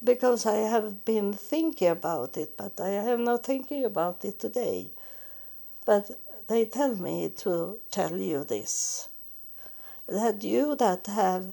because 0.03 0.47
I 0.47 0.57
have 0.57 1.05
been 1.05 1.33
thinking 1.33 1.89
about 1.89 2.37
it, 2.37 2.57
but 2.57 2.81
I 2.81 2.91
am 2.91 3.25
not 3.25 3.45
thinking 3.45 3.85
about 3.85 4.25
it 4.25 4.39
today. 4.39 4.89
But 5.85 6.11
they 6.47 6.65
tell 6.65 6.95
me 6.95 7.29
to 7.39 7.79
tell 7.91 8.17
you 8.17 8.45
this 8.45 9.09
that 10.07 10.43
you 10.43 10.75
that 10.75 11.07
have 11.07 11.53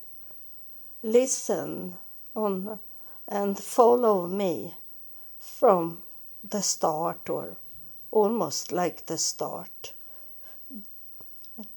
listened 1.04 1.94
on 2.36 2.80
and 3.28 3.58
follow 3.58 4.28
me 4.28 4.76
from 5.40 6.02
the 6.48 6.62
start 6.62 7.30
or 7.30 7.58
almost 8.12 8.72
like 8.72 9.06
the 9.06 9.18
start. 9.18 9.94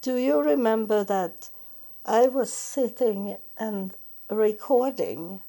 Do 0.03 0.17
you 0.17 0.41
remember 0.41 1.05
that 1.05 1.51
I 2.05 2.29
was 2.29 2.53
sitting 2.53 3.37
and 3.59 3.95
recording 4.29 5.43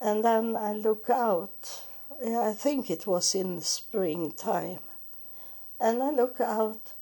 and 0.00 0.24
then 0.24 0.56
I 0.56 0.72
look 0.72 1.10
out. 1.10 1.82
I 2.24 2.52
think 2.52 2.90
it 2.90 3.06
was 3.06 3.34
in 3.34 3.60
springtime 3.60 4.80
and 5.78 6.02
I 6.02 6.10
look 6.10 6.40
out, 6.40 6.94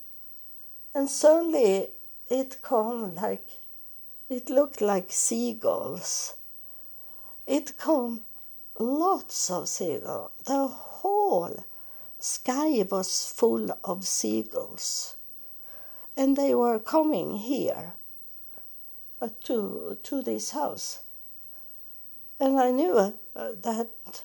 and 0.93 1.09
suddenly 1.09 1.87
it 2.29 2.57
come 2.61 3.15
like, 3.15 3.47
it 4.29 4.49
looked 4.49 4.81
like 4.81 5.11
seagulls. 5.11 6.35
It 7.47 7.77
come 7.77 8.21
lots 8.79 9.51
of 9.51 9.69
seagulls. 9.69 10.31
The 10.45 10.67
whole 10.67 11.63
sky 12.19 12.85
was 12.89 13.31
full 13.31 13.69
of 13.83 14.07
seagulls, 14.07 15.15
and 16.17 16.35
they 16.35 16.55
were 16.55 16.79
coming 16.79 17.37
here 17.37 17.93
uh, 19.21 19.29
to 19.43 19.97
to 20.03 20.21
this 20.21 20.51
house, 20.51 21.01
and 22.39 22.59
I 22.59 22.71
knew 22.71 22.97
uh, 22.97 23.11
that 23.35 24.23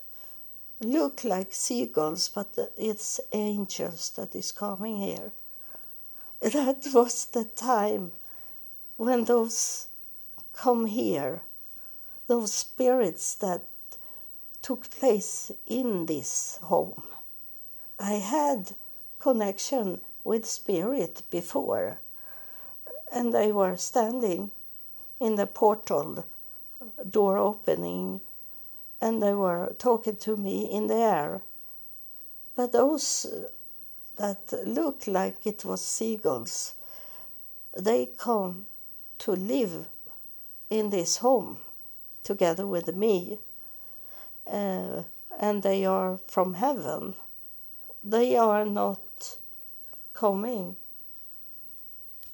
look 0.81 1.25
like 1.25 1.53
seagulls, 1.53 2.29
but 2.29 2.73
it's 2.77 3.21
angels 3.33 4.11
that 4.17 4.35
is 4.35 4.53
coming 4.53 4.99
here. 4.99 5.33
That 6.41 6.87
was 6.95 7.27
the 7.27 7.45
time 7.45 8.13
when 8.97 9.25
those 9.25 9.89
come 10.55 10.87
here, 10.87 11.43
those 12.31 12.53
spirits 12.53 13.35
that 13.35 13.61
took 14.62 14.88
place 14.88 15.51
in 15.66 16.07
this 16.07 16.61
home. 16.62 17.03
I 17.99 18.12
had 18.12 18.77
connection 19.19 20.01
with 20.23 20.47
spirit 20.47 21.23
before, 21.29 21.99
and 23.12 23.35
they 23.35 23.51
were 23.51 23.77
standing 23.77 24.53
in 25.19 25.35
the 25.35 25.47
portal, 25.49 26.25
door 27.11 27.37
opening 27.37 28.21
and 29.01 29.21
they 29.21 29.35
were 29.35 29.75
talking 29.79 30.16
to 30.19 30.37
me 30.37 30.71
in 30.71 30.87
the 30.87 30.95
air. 30.95 31.43
But 32.55 32.71
those 32.71 33.27
that 34.16 34.53
looked 34.64 35.09
like 35.09 35.45
it 35.49 35.64
was 35.64 35.85
seagulls, 35.85 36.75
they 37.77 38.07
come 38.07 38.66
to 39.19 39.33
live 39.33 39.88
in 40.69 40.90
this 40.90 41.16
home 41.16 41.59
together 42.23 42.67
with 42.67 42.95
me. 42.95 43.39
Uh, 44.51 45.03
and 45.39 45.63
they 45.63 45.85
are 45.85 46.19
from 46.27 46.55
heaven. 46.55 47.15
They 48.03 48.37
are 48.37 48.65
not 48.65 49.37
coming, 50.15 50.77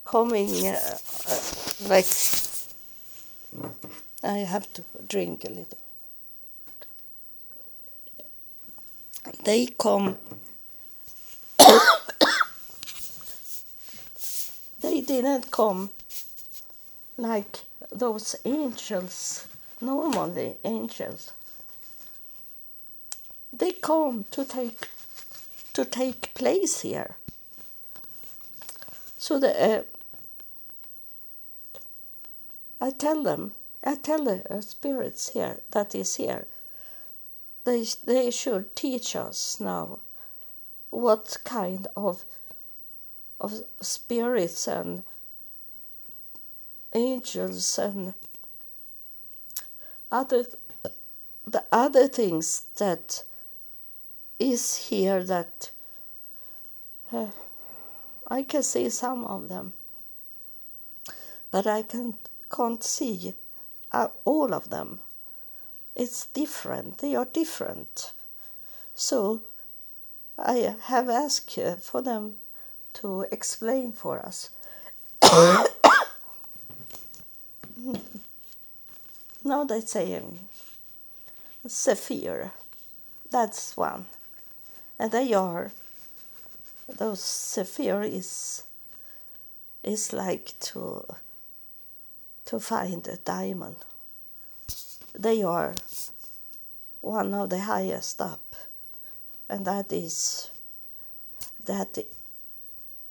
coming 0.05 0.67
uh, 0.67 0.99
like. 1.89 2.07
I 4.25 4.39
have 4.39 4.73
to 4.75 4.83
drink 5.09 5.45
a 5.45 5.49
little. 5.49 5.79
they 9.45 9.67
come 9.67 10.17
they 14.81 15.01
didn't 15.01 15.51
come 15.51 15.91
like 17.17 17.61
those 17.91 18.37
angels 18.45 19.47
normally 19.81 20.57
angels. 20.65 21.33
They 23.53 23.73
come 23.73 24.25
to 24.31 24.45
take 24.45 24.89
to 25.73 25.85
take 25.85 26.35
place 26.35 26.81
here. 26.81 27.17
So 29.19 29.39
the 29.39 29.53
uh, 29.63 29.83
I 32.81 32.91
tell 32.91 33.23
them 33.23 33.53
I 33.85 33.95
tell 33.97 34.25
the 34.25 34.43
uh, 34.51 34.61
spirits 34.61 35.31
here 35.31 35.61
that 35.71 35.95
is 35.95 36.17
here 36.17 36.47
they, 37.67 37.85
they 38.05 38.31
should 38.31 38.75
teach 38.77 39.17
us 39.17 39.61
now 39.61 39.99
what 40.91 41.37
kind 41.45 41.87
of 41.97 42.25
of 43.39 43.61
spirits 43.83 44.67
and 44.67 45.03
angels 46.95 47.79
and 47.79 48.15
other 50.11 50.45
the 51.47 51.65
other 51.71 52.09
things 52.09 52.65
that 52.77 53.23
is 54.39 54.89
here 54.89 55.23
that 55.25 55.71
uh, 57.13 57.27
I 58.29 58.43
can 58.43 58.63
see 58.65 58.91
some 58.91 59.25
of 59.25 59.49
them, 59.49 59.73
but 61.53 61.67
I 61.67 61.83
can't, 61.83 62.17
can't 62.51 62.83
see 62.83 63.35
uh, 63.93 64.09
all 64.25 64.53
of 64.53 64.71
them. 64.71 64.99
It's 65.95 66.27
different, 66.27 66.99
they 66.99 67.15
are 67.15 67.25
different. 67.25 68.13
So 68.97 69.43
I 70.37 70.75
have 70.83 71.09
asked 71.09 71.57
uh, 71.57 71.77
for 71.77 72.03
them 72.03 72.35
to 72.95 73.27
explain 73.31 73.93
for 73.93 74.19
us. 74.19 74.51
now 79.47 79.65
they're 79.65 79.81
saying 79.81 80.25
um, 80.25 80.39
Sephir, 81.69 82.53
that's 83.31 83.77
one. 83.77 84.07
And 84.99 85.13
they 85.13 85.33
are, 85.35 85.71
those 86.89 87.21
Sephir 87.21 88.03
is, 88.03 88.65
is 89.83 90.13
like 90.13 90.55
to, 90.61 91.05
to 92.47 92.59
find 92.59 93.07
a 93.07 93.17
diamond. 93.17 93.77
They 95.17 95.43
are 95.43 95.75
one 97.01 97.33
of 97.33 97.51
the 97.51 97.61
highest 97.61 98.21
up, 98.21 98.55
and 99.49 99.65
that 99.65 99.93
is 99.93 100.51
that 101.65 101.99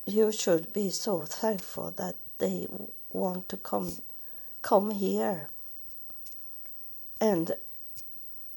you 0.06 0.32
should 0.32 0.72
be 0.74 0.90
so 0.90 1.22
thankful 1.22 1.92
that 1.92 2.16
they 2.38 2.68
want 3.12 3.50
to 3.50 3.58
come 3.58 3.92
come 4.62 4.92
here 4.92 5.50
and 7.20 7.52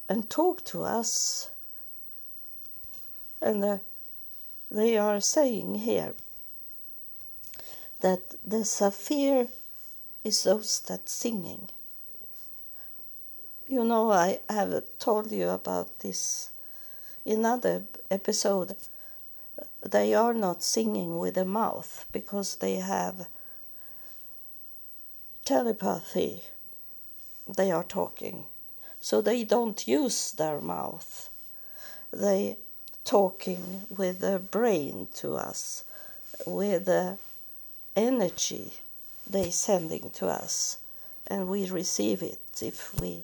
and 0.07 0.29
talk 0.29 0.63
to 0.65 0.83
us. 0.83 1.49
And 3.41 3.63
uh, 3.63 3.77
they 4.69 4.97
are 4.97 5.21
saying 5.21 5.75
here 5.75 6.13
that 8.01 8.35
the 8.45 8.65
sapphire 8.65 9.47
is 10.23 10.43
those 10.43 10.79
that 10.81 11.09
singing. 11.09 11.69
You 13.67 13.83
know 13.83 14.11
i 14.11 14.39
have 14.49 14.83
told 14.97 15.31
you 15.31 15.49
about 15.49 15.99
this 15.99 16.49
in 17.23 17.39
another 17.39 17.83
episode. 18.09 18.75
They 19.85 20.13
are 20.13 20.33
not 20.33 20.63
singing 20.63 21.19
with 21.19 21.35
the 21.35 21.45
mouth 21.45 22.05
because 22.11 22.55
they 22.55 22.75
have 22.75 23.27
telepathy. 25.45 26.43
They 27.55 27.71
are 27.71 27.83
talking. 27.83 28.45
So 29.01 29.21
they 29.21 29.43
don't 29.43 29.87
use 29.87 30.31
their 30.31 30.59
mouth. 30.59 31.29
They 32.11 32.57
talking 33.05 33.87
with 33.89 34.19
their 34.19 34.39
brain 34.39 35.07
to 35.15 35.33
us, 35.35 35.83
with 36.45 36.85
the 36.85 37.17
energy 37.95 38.73
they 39.29 39.49
sending 39.49 40.09
to 40.11 40.27
us, 40.27 40.77
and 41.27 41.47
we 41.47 41.69
receive 41.69 42.21
it 42.21 42.39
if 42.61 42.99
we 42.99 43.23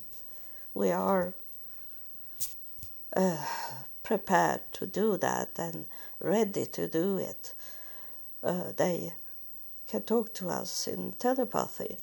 we 0.74 0.92
are 0.92 1.34
uh, 3.16 3.46
prepared 4.04 4.62
to 4.74 4.86
do 4.86 5.18
that 5.18 5.50
and 5.58 5.86
ready 6.20 6.66
to 6.66 6.88
do 6.88 7.18
it. 7.18 7.54
Uh, 8.44 8.72
they 8.76 9.14
can 9.88 10.02
talk 10.02 10.34
to 10.34 10.50
us 10.50 10.88
in 10.88 11.14
telepathy. 11.14 11.98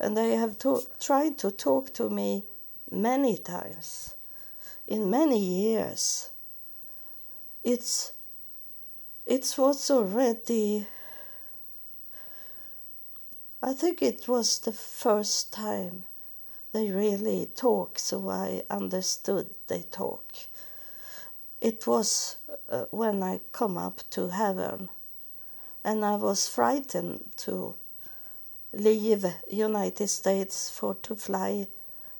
And 0.00 0.16
they 0.16 0.36
have 0.36 0.58
to- 0.58 0.86
tried 1.00 1.38
to 1.38 1.50
talk 1.50 1.92
to 1.94 2.10
me 2.10 2.44
many 2.90 3.38
times, 3.38 4.14
in 4.86 5.10
many 5.10 5.38
years. 5.38 6.30
It's 7.62 8.12
it's 9.26 9.56
what's 9.56 9.90
already 9.90 10.86
I 13.62 13.72
think 13.72 14.02
it 14.02 14.28
was 14.28 14.58
the 14.58 14.72
first 14.72 15.50
time 15.50 16.04
they 16.72 16.90
really 16.90 17.46
talk, 17.46 17.98
so 17.98 18.28
I 18.28 18.62
understood 18.68 19.54
they 19.68 19.84
talk. 19.84 20.34
It 21.62 21.86
was 21.86 22.36
uh, 22.68 22.84
when 22.90 23.22
I 23.22 23.40
come 23.52 23.78
up 23.78 24.02
to 24.10 24.28
heaven, 24.28 24.90
and 25.82 26.04
I 26.04 26.16
was 26.16 26.46
frightened 26.46 27.30
to 27.38 27.76
leave 28.76 29.24
United 29.50 30.08
States 30.08 30.70
for 30.70 30.94
to 30.94 31.14
fly 31.16 31.66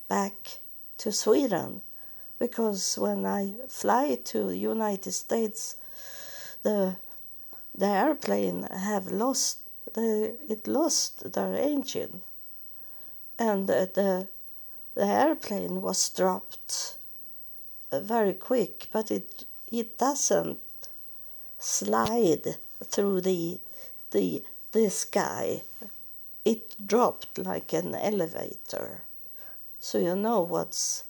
back 0.07 0.59
to 0.97 1.11
Sweden, 1.11 1.81
because 2.39 2.97
when 2.97 3.25
I 3.25 3.53
fly 3.67 4.15
to 4.25 4.51
United 4.51 5.11
States, 5.11 5.75
the 6.63 6.95
the 7.77 7.87
airplane 7.87 8.63
have 8.63 9.11
lost 9.11 9.59
the 9.93 10.35
it 10.47 10.67
lost 10.67 11.33
their 11.33 11.53
engine, 11.55 12.21
and 13.37 13.67
the 13.67 14.27
the, 14.95 15.05
airplane 15.05 15.81
was 15.81 16.09
dropped 16.09 16.97
very 17.91 18.33
quick, 18.33 18.87
but 18.91 19.11
it 19.11 19.45
it 19.67 19.97
doesn't 19.97 20.59
slide 21.59 22.57
through 22.83 23.21
the 23.21 23.59
the 24.11 24.43
the 24.71 24.89
sky. 24.89 25.61
It 26.45 26.87
dropped 26.87 27.39
like 27.39 27.73
an 27.73 27.95
elevator. 27.95 29.01
So 29.79 29.97
you 29.97 30.15
know 30.15 30.41
what's 30.41 31.03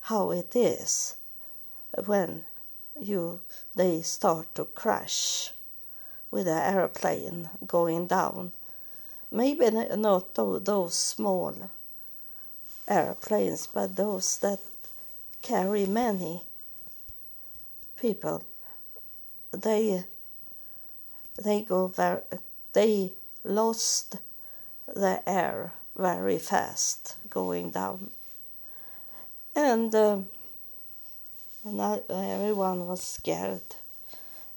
how 0.00 0.32
it 0.32 0.56
is 0.56 1.14
when 2.06 2.44
you 3.00 3.40
they 3.76 4.02
start 4.02 4.52
to 4.56 4.64
crash 4.64 5.52
with 6.32 6.48
an 6.48 6.74
airplane 6.74 7.48
going 7.64 8.08
down. 8.08 8.50
Maybe 9.30 9.70
not 9.70 10.34
tho- 10.34 10.58
those 10.58 10.94
small 10.94 11.70
airplanes, 12.88 13.68
but 13.68 13.94
those 13.94 14.36
that 14.38 14.58
carry 15.42 15.86
many 15.86 16.42
people. 18.00 18.42
They 19.52 20.04
they 21.36 21.62
go 21.62 21.86
very 21.86 22.22
they 22.72 23.12
lost 23.44 24.16
the 24.94 25.22
air 25.28 25.72
very 25.96 26.38
fast 26.38 27.16
going 27.28 27.70
down, 27.70 28.10
and 29.54 29.94
uh, 29.94 30.18
and 31.64 31.80
I, 31.80 32.00
everyone 32.08 32.86
was 32.86 33.02
scared, 33.02 33.76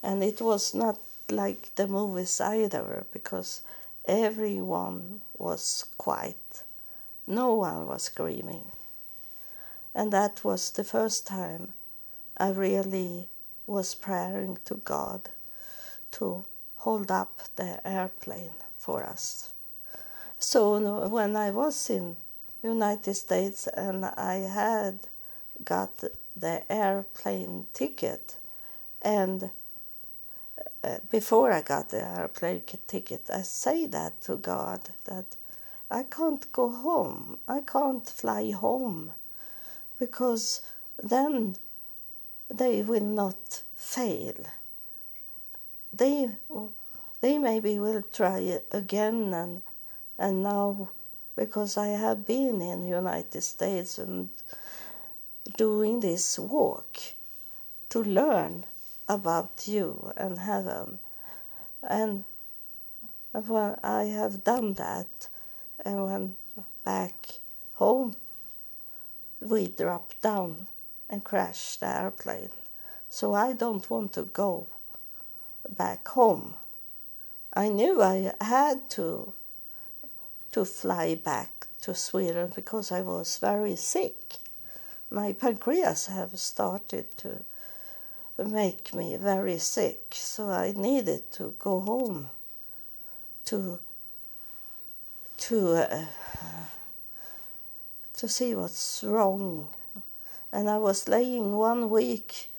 and 0.01 0.23
it 0.23 0.41
was 0.41 0.73
not 0.73 0.99
like 1.29 1.75
the 1.75 1.87
movies 1.87 2.41
either 2.41 3.05
because 3.11 3.61
everyone 4.05 5.21
was 5.37 5.85
quiet, 5.97 6.63
no 7.27 7.53
one 7.53 7.87
was 7.87 8.03
screaming, 8.03 8.65
and 9.93 10.11
that 10.11 10.43
was 10.43 10.71
the 10.71 10.83
first 10.83 11.27
time 11.27 11.73
I 12.37 12.49
really 12.49 13.29
was 13.67 13.95
praying 13.95 14.57
to 14.65 14.75
God 14.75 15.29
to 16.11 16.45
hold 16.77 17.11
up 17.11 17.43
the 17.55 17.79
airplane 17.87 18.55
for 18.77 19.03
us. 19.03 19.52
So 20.43 21.07
when 21.07 21.37
I 21.37 21.51
was 21.51 21.89
in 21.89 22.17
United 22.61 23.13
States 23.13 23.65
and 23.65 24.03
I 24.03 24.35
had 24.35 24.99
got 25.63 26.03
the 26.35 26.69
airplane 26.69 27.67
ticket 27.73 28.35
and 29.01 29.51
uh, 30.83 30.97
before 31.09 31.53
I 31.53 31.61
got 31.61 31.89
the 31.89 32.05
airplane 32.05 32.61
ticket, 32.87 33.29
I 33.33 33.43
say 33.43 33.85
that 33.87 34.21
to 34.23 34.35
God 34.35 34.81
that 35.05 35.37
I 35.89 36.03
can't 36.03 36.51
go 36.51 36.69
home. 36.69 37.37
I 37.47 37.61
can't 37.61 38.07
fly 38.07 38.51
home 38.51 39.11
because 39.97 40.61
then 41.01 41.55
they 42.49 42.81
will 42.81 43.09
not 43.23 43.63
fail. 43.77 44.43
They 45.93 46.31
they 47.21 47.37
maybe 47.37 47.79
will 47.79 48.03
try 48.11 48.59
again 48.71 49.33
and 49.33 49.61
and 50.17 50.43
now 50.43 50.89
because 51.35 51.77
I 51.77 51.87
have 51.87 52.25
been 52.25 52.61
in 52.61 52.81
the 52.81 52.87
United 52.87 53.41
States 53.41 53.97
and 53.97 54.29
doing 55.57 55.99
this 55.99 56.37
walk 56.37 56.97
to 57.89 58.03
learn 58.03 58.65
about 59.07 59.67
you 59.67 60.13
and 60.15 60.37
heaven 60.37 60.99
and 61.81 62.23
when 63.31 63.75
I 63.83 64.03
have 64.03 64.43
done 64.43 64.73
that 64.75 65.27
and 65.83 66.05
when 66.05 66.35
back 66.83 67.39
home 67.73 68.15
we 69.39 69.67
dropped 69.67 70.21
down 70.21 70.67
and 71.09 71.23
crashed 71.23 71.79
the 71.79 71.87
airplane 71.87 72.49
so 73.09 73.33
I 73.33 73.53
don't 73.53 73.87
want 73.89 74.13
to 74.13 74.23
go 74.23 74.67
back 75.69 76.07
home. 76.07 76.55
I 77.53 77.69
knew 77.69 78.01
I 78.01 78.33
had 78.41 78.89
to 78.91 79.33
to 80.53 80.65
fly 80.65 81.15
back 81.15 81.67
to 81.81 81.93
Sweden 81.95 82.51
because 82.55 82.91
I 82.91 83.01
was 83.01 83.39
very 83.39 83.75
sick. 83.75 84.35
My 85.09 85.33
pancreas 85.33 86.07
have 86.07 86.39
started 86.39 87.05
to 87.17 87.43
make 88.37 88.93
me 88.93 89.17
very 89.17 89.57
sick, 89.57 90.05
so 90.11 90.49
I 90.49 90.73
needed 90.75 91.31
to 91.33 91.55
go 91.59 91.79
home 91.79 92.29
to 93.45 93.79
to 95.37 95.71
uh, 95.73 96.05
to 98.13 98.27
see 98.27 98.55
what's 98.55 99.03
wrong. 99.03 99.67
And 100.51 100.69
I 100.69 100.77
was 100.77 101.07
laying 101.09 101.55
one 101.55 101.89
week 101.89 102.49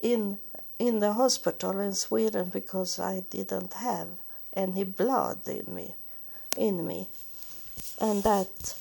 in 0.00 0.38
in 0.78 0.98
the 0.98 1.12
hospital 1.12 1.78
in 1.78 1.94
Sweden 1.94 2.50
because 2.52 2.98
I 2.98 3.20
didn't 3.30 3.72
have 3.74 4.08
any 4.52 4.84
blood 4.84 5.46
in 5.46 5.74
me 5.74 5.94
in 6.56 6.86
me 6.86 7.08
and 8.00 8.22
that 8.22 8.76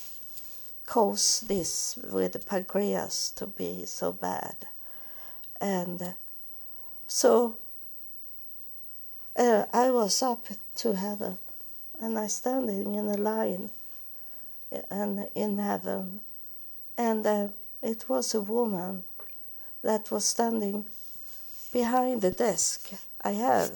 caused 0.86 1.48
this 1.48 1.98
with 2.12 2.34
the 2.34 2.40
pancreas 2.40 3.32
to 3.36 3.48
be 3.48 3.86
so 3.86 4.12
bad. 4.12 4.56
And 5.60 6.14
so 7.08 7.58
uh, 9.38 9.66
I 9.74 9.92
was 9.92 10.22
up 10.22 10.48
to 10.76 10.94
heaven 10.94 11.38
and 12.00 12.18
I 12.18 12.28
standing 12.28 12.96
in 12.96 13.08
a 13.08 13.18
line 13.18 13.70
and 14.92 15.28
in 15.34 15.58
heaven. 15.58 16.20
And 16.98 17.26
uh, 17.26 17.48
it 17.82 18.08
was 18.10 18.34
a 18.34 18.42
woman 18.42 19.04
that 19.82 20.12
was 20.12 20.26
standing 20.26 20.86
behind 21.72 22.22
the 22.22 22.32
desk. 22.32 22.92
I 23.22 23.32
have 23.32 23.72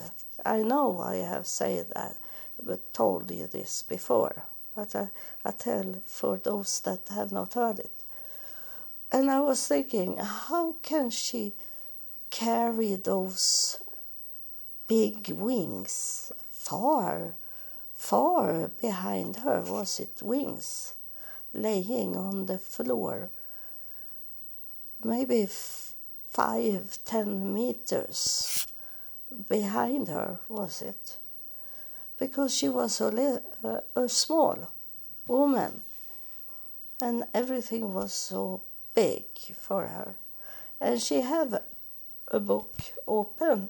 I 0.45 0.59
know 0.59 0.99
I 1.01 1.17
have 1.17 1.47
said 1.47 1.89
that 1.95 2.15
but 2.63 2.93
told 2.93 3.31
you 3.31 3.47
this 3.47 3.83
before 3.83 4.43
but 4.75 4.95
I, 4.95 5.09
I 5.43 5.51
tell 5.51 6.01
for 6.05 6.37
those 6.37 6.81
that 6.81 7.01
have 7.09 7.31
not 7.31 7.53
heard 7.53 7.79
it. 7.79 7.91
And 9.11 9.29
I 9.31 9.39
was 9.39 9.67
thinking 9.67 10.17
how 10.17 10.75
can 10.83 11.09
she 11.09 11.53
carry 12.29 12.95
those 12.95 13.79
big 14.87 15.29
wings 15.29 16.31
far 16.51 17.33
far 17.95 18.69
behind 18.81 19.37
her? 19.37 19.61
Was 19.61 19.99
it 19.99 20.21
wings 20.21 20.93
laying 21.53 22.15
on 22.15 22.45
the 22.45 22.57
floor? 22.57 23.29
Maybe 25.03 25.47
five 26.29 26.97
ten 27.05 27.53
meters 27.53 28.67
behind 29.49 30.07
her 30.07 30.39
was 30.47 30.81
it 30.81 31.18
because 32.19 32.53
she 32.53 32.69
was 32.69 32.99
a, 33.01 33.09
li- 33.09 33.39
uh, 33.63 33.79
a 33.95 34.09
small 34.09 34.71
woman 35.27 35.81
and 37.01 37.23
everything 37.33 37.93
was 37.93 38.13
so 38.13 38.61
big 38.93 39.23
for 39.53 39.87
her. 39.87 40.15
And 40.81 41.01
she 41.01 41.21
had 41.21 41.61
a 42.27 42.39
book 42.39 42.73
open 43.07 43.69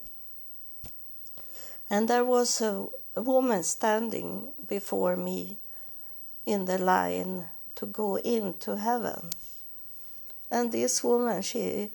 and 1.89 2.07
there 2.07 2.25
was 2.25 2.61
a, 2.61 2.85
a 3.15 3.21
woman 3.21 3.63
standing 3.63 4.49
before 4.67 5.15
me 5.15 5.57
in 6.45 6.65
the 6.65 6.77
line 6.77 7.45
to 7.75 7.85
go 7.85 8.17
into 8.17 8.77
heaven. 8.77 9.31
And 10.51 10.71
this 10.71 11.03
woman 11.03 11.41
she 11.41 11.91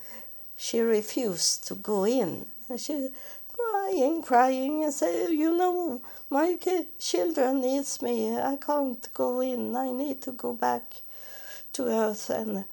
she 0.57 0.81
refused 0.81 1.67
to 1.69 1.75
go 1.75 2.07
in. 2.07 2.47
She 2.77 3.09
crying 3.57 4.23
crying. 4.23 4.85
And 4.85 4.93
say 4.93 5.31
you 5.33 5.57
know 5.57 6.03
my 6.31 6.57
children 6.99 7.61
needs 7.61 8.03
me. 8.03 8.37
I 8.37 8.57
can't 8.57 9.09
go 9.15 9.41
in. 9.41 9.75
I 9.77 9.91
need 9.91 10.23
to 10.23 10.33
go 10.33 10.53
back 10.53 11.03
to 11.75 11.87
earth 11.87 12.31
and 12.31 12.65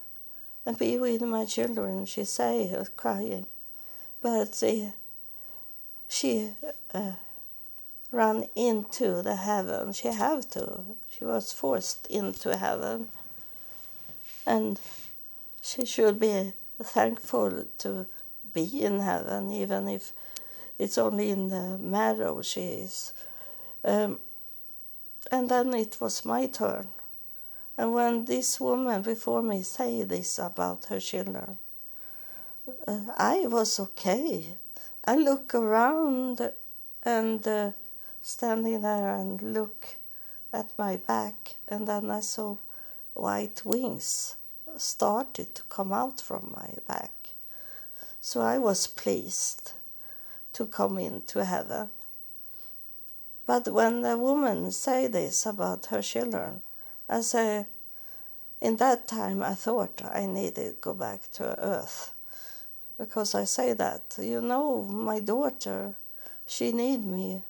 and 0.64 0.78
be 0.78 0.96
with 0.96 1.22
my 1.22 1.44
children 1.44 2.06
she 2.06 2.24
say 2.24 2.72
crying. 2.96 3.46
But 4.20 4.62
uh, 4.62 4.92
she 6.08 6.52
uh, 6.94 7.12
ran 8.12 8.44
into 8.54 9.22
the 9.22 9.36
heaven. 9.36 9.92
She 9.92 10.08
have 10.08 10.48
to. 10.50 10.82
She 11.10 11.24
was 11.24 11.52
forced 11.52 12.06
into 12.06 12.56
heaven. 12.56 13.08
And 14.46 14.78
she 15.62 15.84
should 15.84 16.20
be 16.20 16.52
thankful 16.82 17.64
to 17.78 18.06
be 18.54 18.82
in 18.82 19.00
heaven, 19.00 19.50
even 19.50 19.88
if 19.88 20.12
it's 20.82 20.98
only 20.98 21.30
in 21.30 21.48
the 21.48 21.78
marrow 21.78 22.42
she 22.42 22.60
is. 22.60 23.12
Um, 23.84 24.18
and 25.30 25.48
then 25.48 25.74
it 25.74 25.98
was 26.00 26.24
my 26.24 26.46
turn. 26.46 26.88
And 27.78 27.94
when 27.94 28.24
this 28.24 28.60
woman 28.60 29.02
before 29.02 29.42
me 29.42 29.62
say 29.62 30.02
this 30.02 30.38
about 30.38 30.86
her 30.86 31.00
children, 31.00 31.58
uh, 32.86 33.00
I 33.16 33.46
was 33.46 33.80
okay. 33.80 34.56
I 35.04 35.16
look 35.16 35.54
around 35.54 36.52
and 37.02 37.46
uh, 37.46 37.70
standing 38.20 38.82
there 38.82 39.14
and 39.14 39.40
look 39.42 39.96
at 40.52 40.70
my 40.78 40.96
back, 40.96 41.56
and 41.66 41.88
then 41.88 42.10
I 42.10 42.20
saw 42.20 42.56
white 43.14 43.62
wings 43.64 44.36
started 44.76 45.54
to 45.54 45.62
come 45.64 45.92
out 45.92 46.20
from 46.20 46.54
my 46.56 46.74
back. 46.86 47.12
So 48.20 48.40
I 48.40 48.58
was 48.58 48.86
pleased 48.86 49.72
to 50.52 50.66
come 50.66 50.98
into 50.98 51.44
heaven. 51.44 51.90
But 53.46 53.68
when 53.68 54.02
the 54.02 54.16
woman 54.16 54.70
say 54.70 55.08
this 55.08 55.46
about 55.46 55.86
her 55.86 56.02
children, 56.02 56.62
I 57.08 57.20
say, 57.22 57.66
in 58.60 58.76
that 58.76 59.08
time 59.08 59.42
I 59.42 59.54
thought 59.54 60.02
I 60.04 60.26
needed 60.26 60.54
to 60.54 60.76
go 60.80 60.94
back 60.94 61.30
to 61.32 61.58
earth. 61.58 62.12
Because 62.96 63.34
I 63.34 63.44
say 63.44 63.72
that, 63.72 64.16
you 64.18 64.40
know, 64.40 64.82
my 64.84 65.18
daughter, 65.18 65.96
she 66.46 66.72
need 66.72 67.04
me. 67.04 67.42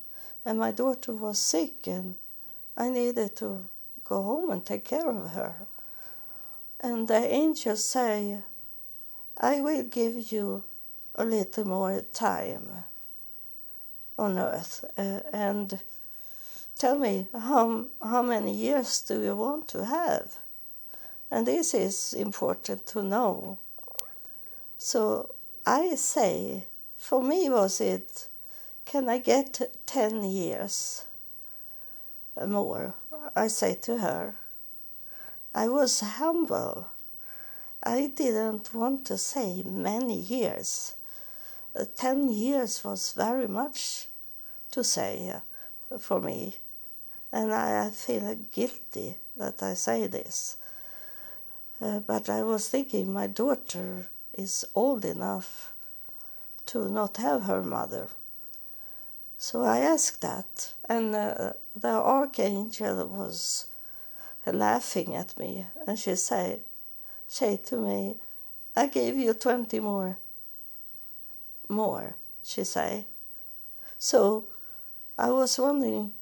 And 0.45 0.59
my 0.59 0.73
daughter 0.73 1.13
was 1.13 1.39
sick 1.39 1.87
and 1.87 2.17
I 2.77 2.89
needed 2.89 3.37
to 3.37 3.65
go 4.05 4.23
home 4.23 4.51
and 4.51 4.65
take 4.65 4.85
care 4.85 5.09
of 5.09 5.31
her. 5.33 5.55
And 6.81 7.07
the 7.07 7.33
angels 7.33 7.85
say, 7.85 8.41
I 9.37 9.61
will 9.61 9.85
give 9.85 10.33
you 10.33 10.65
a 11.15 11.25
little 11.25 11.67
more 11.67 12.01
time 12.13 12.85
on 14.23 14.39
earth 14.39 14.85
uh, 14.97 15.21
and 15.33 15.81
tell 16.77 16.99
me 16.99 17.27
how, 17.33 17.87
how 18.03 18.23
many 18.23 18.55
years 18.55 19.03
do 19.03 19.23
you 19.23 19.37
want 19.37 19.69
to 19.69 19.85
have? 19.85 20.39
And 21.31 21.47
this 21.47 21.75
is 21.75 22.15
important 22.15 22.87
to 22.89 23.03
know. 23.03 23.59
So 24.79 25.35
I 25.67 25.95
say, 25.95 26.67
for 26.97 27.23
me 27.23 27.49
was 27.49 27.81
it, 27.81 28.29
can 28.85 29.09
I 29.09 29.19
get 29.19 29.61
10 29.87 30.25
years 30.25 31.05
more? 32.47 32.95
I 33.35 33.49
say 33.49 33.75
to 33.83 33.99
her. 33.99 34.35
I 35.55 35.69
was 35.69 36.01
humble. 36.01 36.87
I 37.83 38.13
didn't 38.15 38.75
want 38.75 39.07
to 39.07 39.19
say 39.19 39.63
many 39.65 40.19
years. 40.19 40.95
Uh, 41.75 41.85
Ten 41.95 42.29
years 42.29 42.85
was 42.85 43.13
very 43.13 43.49
much 43.49 44.09
to 44.73 44.83
say 44.83 45.33
uh, 45.35 45.99
for 45.99 46.21
me, 46.21 46.57
and 47.31 47.53
I, 47.53 47.89
feel 47.91 48.35
guilty 48.51 49.19
that 49.37 49.63
I 49.63 49.75
say 49.75 50.07
this. 50.07 50.57
Uh, 51.81 52.01
but 52.01 52.29
I 52.29 52.43
was 52.43 52.69
thinking 52.69 53.13
my 53.13 53.27
daughter 53.27 54.09
is 54.33 54.65
old 54.75 55.05
enough 55.05 55.73
to 56.67 56.89
not 56.89 57.17
have 57.19 57.45
her 57.45 57.63
mother. 57.63 58.09
So 59.39 59.63
I 59.63 59.79
asked 59.79 60.21
that, 60.21 60.73
and 60.89 61.15
uh, 61.15 61.53
the 61.75 61.89
archangel 61.89 63.09
was 63.09 63.67
laughing 64.47 65.15
at 65.15 65.39
me, 65.39 65.67
and 65.87 65.99
she 65.99 66.15
say, 66.15 66.61
say 67.27 67.57
to 67.67 67.77
me, 67.77 68.17
"I 68.77 68.87
gave 68.87 69.17
you 69.17 69.35
twenty 69.35 69.81
more." 69.81 70.19
More, 71.69 72.15
she 72.45 72.65
say. 72.65 73.07
So, 73.99 74.47
I 75.19 75.31
was 75.31 75.59
wondering, 75.59 76.13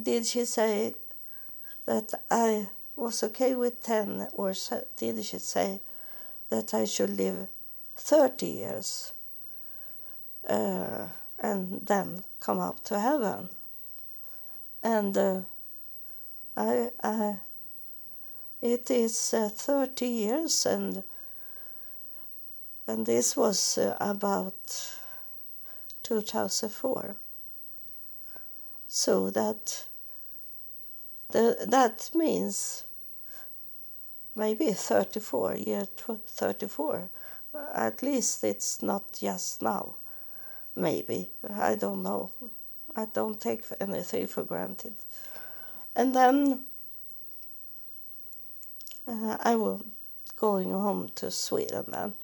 did 0.00 0.26
she 0.26 0.44
say 0.44 0.94
that 1.86 2.14
I 2.30 2.68
was 2.96 3.22
okay 3.22 3.54
with 3.54 3.82
ten, 3.82 4.28
or 4.32 4.54
did 4.96 5.24
she 5.24 5.38
say 5.38 5.80
that 6.48 6.74
I 6.74 6.84
should 6.84 7.16
live 7.16 7.48
thirty 7.96 8.46
years 8.46 9.12
uh, 10.48 11.06
and 11.38 11.86
then 11.86 12.24
come 12.40 12.58
up 12.58 12.82
to 12.84 12.98
heaven? 12.98 13.48
And 14.82 15.16
uh, 15.16 15.40
I, 16.56 16.90
I, 17.02 17.36
it 18.62 18.90
is 18.90 19.34
uh, 19.34 19.48
30 19.48 20.06
years 20.06 20.66
and 20.66 21.02
and 22.86 23.06
this 23.06 23.36
was 23.36 23.78
uh, 23.78 23.96
about 24.00 24.96
2004. 26.02 27.14
So 28.92 29.30
that 29.30 29.86
the, 31.30 31.64
that 31.68 32.10
means 32.12 32.82
maybe 34.34 34.72
34, 34.72 35.54
year 35.54 35.86
34. 36.26 37.08
At 37.72 38.02
least 38.02 38.42
it's 38.42 38.82
not 38.82 39.12
just 39.12 39.62
now. 39.62 39.94
Maybe. 40.74 41.30
I 41.48 41.76
don't 41.76 42.02
know. 42.02 42.32
I 42.96 43.04
don't 43.04 43.40
take 43.40 43.64
anything 43.80 44.26
for 44.26 44.42
granted. 44.42 44.96
And 45.94 46.12
then 46.12 46.64
uh, 49.06 49.36
I 49.40 49.54
was 49.54 49.84
going 50.34 50.72
home 50.72 51.12
to 51.14 51.30
Sweden 51.30 51.84
then. 51.92 52.14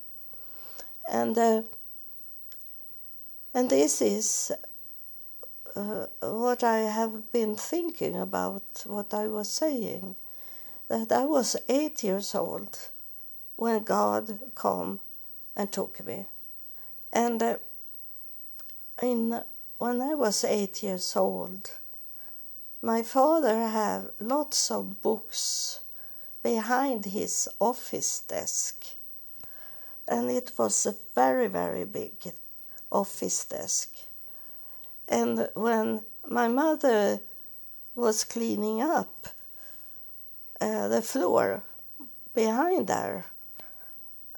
And 1.08 1.38
uh, 1.38 1.62
and 3.54 3.70
this 3.70 4.02
is 4.02 4.50
uh, 5.76 6.06
what 6.20 6.64
I 6.64 6.78
have 6.78 7.30
been 7.32 7.54
thinking 7.54 8.16
about, 8.16 8.62
what 8.86 9.12
I 9.12 9.26
was 9.26 9.50
saying, 9.50 10.16
that 10.88 11.12
I 11.12 11.24
was 11.24 11.56
eight 11.68 12.02
years 12.02 12.34
old 12.34 12.78
when 13.56 13.84
God 13.84 14.38
came 14.60 15.00
and 15.54 15.70
took 15.70 16.04
me. 16.06 16.26
And 17.12 17.42
uh, 17.42 17.56
in, 19.02 19.42
when 19.78 20.00
I 20.00 20.14
was 20.14 20.44
eight 20.44 20.82
years 20.82 21.14
old, 21.14 21.70
my 22.80 23.02
father 23.02 23.68
had 23.68 24.10
lots 24.20 24.70
of 24.70 25.02
books 25.02 25.80
behind 26.42 27.04
his 27.04 27.48
office 27.60 28.20
desk. 28.20 28.84
And 30.08 30.30
it 30.30 30.52
was 30.56 30.86
a 30.86 30.94
very, 31.14 31.48
very 31.48 31.84
big 31.84 32.32
office 32.92 33.44
desk. 33.44 34.05
And 35.08 35.48
when 35.54 36.02
my 36.28 36.48
mother 36.48 37.20
was 37.94 38.24
cleaning 38.24 38.82
up 38.82 39.28
uh, 40.60 40.88
the 40.88 41.02
floor 41.02 41.62
behind 42.34 42.88
there, 42.88 43.26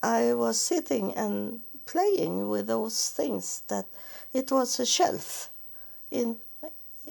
I 0.02 0.34
was 0.34 0.60
sitting 0.60 1.14
and 1.14 1.60
playing 1.86 2.48
with 2.48 2.66
those 2.66 3.10
things 3.10 3.62
that 3.68 3.86
it 4.32 4.52
was 4.52 4.78
a 4.78 4.86
shelf 4.86 5.50
in 6.10 6.36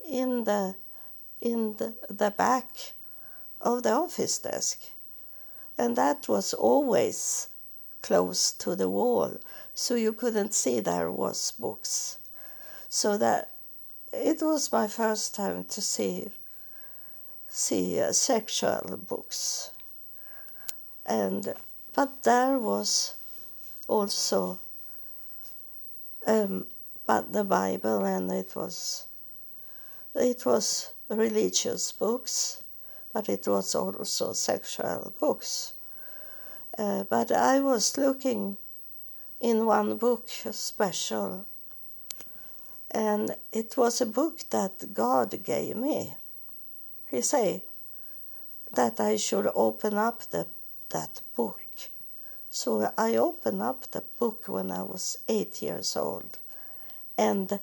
in 0.07 0.43
the 0.43 0.75
in 1.41 1.75
the, 1.77 1.93
the 2.09 2.31
back 2.31 2.93
of 3.59 3.83
the 3.83 3.91
office 3.91 4.39
desk 4.39 4.79
and 5.77 5.95
that 5.95 6.27
was 6.27 6.53
always 6.53 7.47
close 8.01 8.51
to 8.51 8.75
the 8.75 8.89
wall 8.89 9.37
so 9.73 9.95
you 9.95 10.13
couldn't 10.13 10.53
see 10.53 10.79
there 10.79 11.11
was 11.11 11.51
books. 11.59 12.17
So 12.89 13.17
that 13.17 13.51
it 14.13 14.41
was 14.41 14.71
my 14.71 14.87
first 14.87 15.35
time 15.35 15.65
to 15.65 15.81
see 15.81 16.29
see 17.49 17.99
uh, 17.99 18.11
sexual 18.11 18.97
books, 18.97 19.71
and 21.05 21.53
but 21.93 22.23
there 22.23 22.59
was 22.59 23.15
also 23.87 24.59
um, 26.25 26.65
but 27.05 27.31
the 27.31 27.45
Bible, 27.45 28.03
and 28.03 28.29
it 28.31 28.53
was 28.55 29.05
it 30.13 30.45
was 30.45 30.91
religious 31.09 31.91
books, 31.91 32.63
but 33.13 33.29
it 33.29 33.47
was 33.47 33.73
also 33.75 34.33
sexual 34.33 35.13
books. 35.19 35.73
Uh, 36.77 37.03
but 37.03 37.31
I 37.31 37.59
was 37.59 37.97
looking 37.97 38.57
in 39.39 39.65
one 39.65 39.97
book 39.97 40.27
special. 40.51 41.45
And 42.97 43.35
it 43.51 43.77
was 43.77 44.01
a 44.01 44.07
book 44.07 44.39
that 44.49 44.91
God 44.91 45.43
gave 45.43 45.75
me. 45.75 46.15
He 47.11 47.21
said 47.21 47.61
that 48.73 48.99
I 48.99 49.17
should 49.17 49.47
open 49.53 49.93
up 49.99 50.23
the, 50.31 50.47
that 50.89 51.21
book. 51.35 51.61
So 52.49 52.91
I 52.97 53.15
opened 53.15 53.61
up 53.61 53.91
the 53.91 54.03
book 54.17 54.45
when 54.47 54.71
I 54.71 54.81
was 54.81 55.19
eight 55.27 55.61
years 55.61 55.95
old. 55.95 56.39
And 57.19 57.59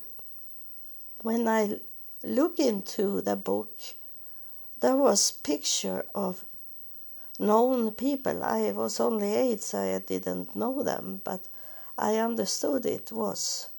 when 1.22 1.48
I 1.48 1.80
look 2.22 2.60
into 2.60 3.20
the 3.20 3.34
book, 3.34 3.76
there 4.78 4.96
was 4.96 5.32
picture 5.32 6.04
of 6.14 6.44
known 7.40 7.90
people. 7.90 8.44
I 8.44 8.70
was 8.70 9.00
only 9.00 9.34
eight, 9.34 9.64
so 9.64 9.80
I 9.80 9.98
didn't 9.98 10.54
know 10.54 10.84
them, 10.84 11.22
but 11.24 11.40
I 11.98 12.18
understood 12.18 12.86
it 12.86 13.10
was 13.10 13.70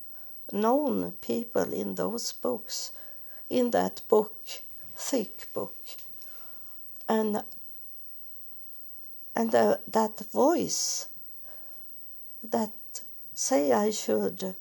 known 0.51 1.12
people 1.21 1.73
in 1.73 1.95
those 1.95 2.31
books, 2.31 2.91
in 3.49 3.71
that 3.71 4.01
book, 4.08 4.36
thick 4.95 5.47
book. 5.53 5.75
And, 7.08 7.43
and 9.36 9.51
that 9.51 10.19
voice 10.31 11.08
that 12.43 12.73
say 13.34 13.71
I 13.71 13.91
should 13.91 14.55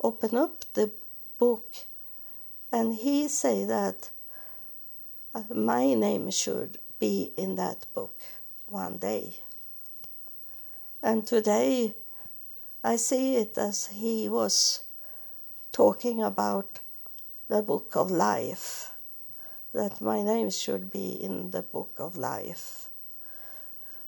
open 0.00 0.36
up 0.36 0.64
the 0.74 0.90
book 1.38 1.66
and 2.70 2.94
he 2.94 3.28
say 3.28 3.64
that 3.66 4.10
uh, 5.34 5.42
my 5.54 5.92
name 5.94 6.30
should 6.30 6.78
be 6.98 7.32
in 7.36 7.56
that 7.56 7.84
book 7.94 8.18
one 8.66 8.96
day. 8.96 9.36
And 11.02 11.26
today 11.26 11.94
I 12.82 12.96
see 12.96 13.36
it 13.36 13.58
as 13.58 13.88
he 13.88 14.28
was 14.28 14.84
talking 15.72 16.22
about 16.22 16.80
the 17.48 17.62
book 17.62 17.96
of 17.96 18.10
life, 18.10 18.92
that 19.72 20.00
my 20.00 20.22
name 20.22 20.50
should 20.50 20.90
be 20.90 21.08
in 21.22 21.50
the 21.50 21.62
book 21.62 21.94
of 21.98 22.16
life. 22.16 22.88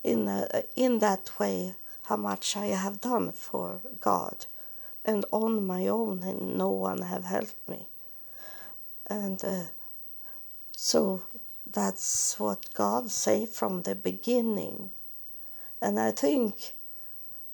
In, 0.03 0.29
a, 0.29 0.65
in 0.77 0.99
that 0.99 1.31
way, 1.39 1.75
how 2.05 2.17
much 2.17 2.57
I 2.57 2.67
have 2.67 3.01
done 3.01 3.33
for 3.33 3.81
God, 4.01 4.45
and 5.05 5.25
on 5.31 5.67
my 5.67 5.87
own, 5.87 6.23
and 6.23 6.57
no 6.57 6.71
one 6.71 7.03
have 7.03 7.25
helped 7.25 7.67
me. 7.67 7.87
And 9.07 9.43
uh, 9.43 9.65
so 10.77 11.23
that's 11.71 12.39
what 12.39 12.75
God 12.75 13.11
said 13.11 13.49
from 13.49 13.83
the 13.83 13.95
beginning. 13.95 14.91
And 15.81 15.99
I 15.99 16.11
think 16.11 16.73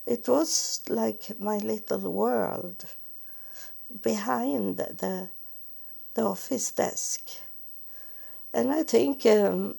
it 0.06 0.28
was 0.28 0.80
like 0.88 1.38
my 1.38 1.58
little 1.58 2.12
world 2.12 2.84
behind 4.02 4.78
the, 4.78 5.28
the 6.14 6.22
office 6.22 6.70
desk. 6.70 7.28
And 8.52 8.70
I 8.72 8.82
think 8.82 9.26
um, 9.26 9.76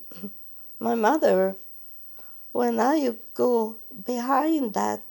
my 0.80 0.96
mother, 0.96 1.56
when 2.52 2.80
I 2.80 3.16
go 3.34 3.78
behind 4.06 4.74
that 4.74 5.04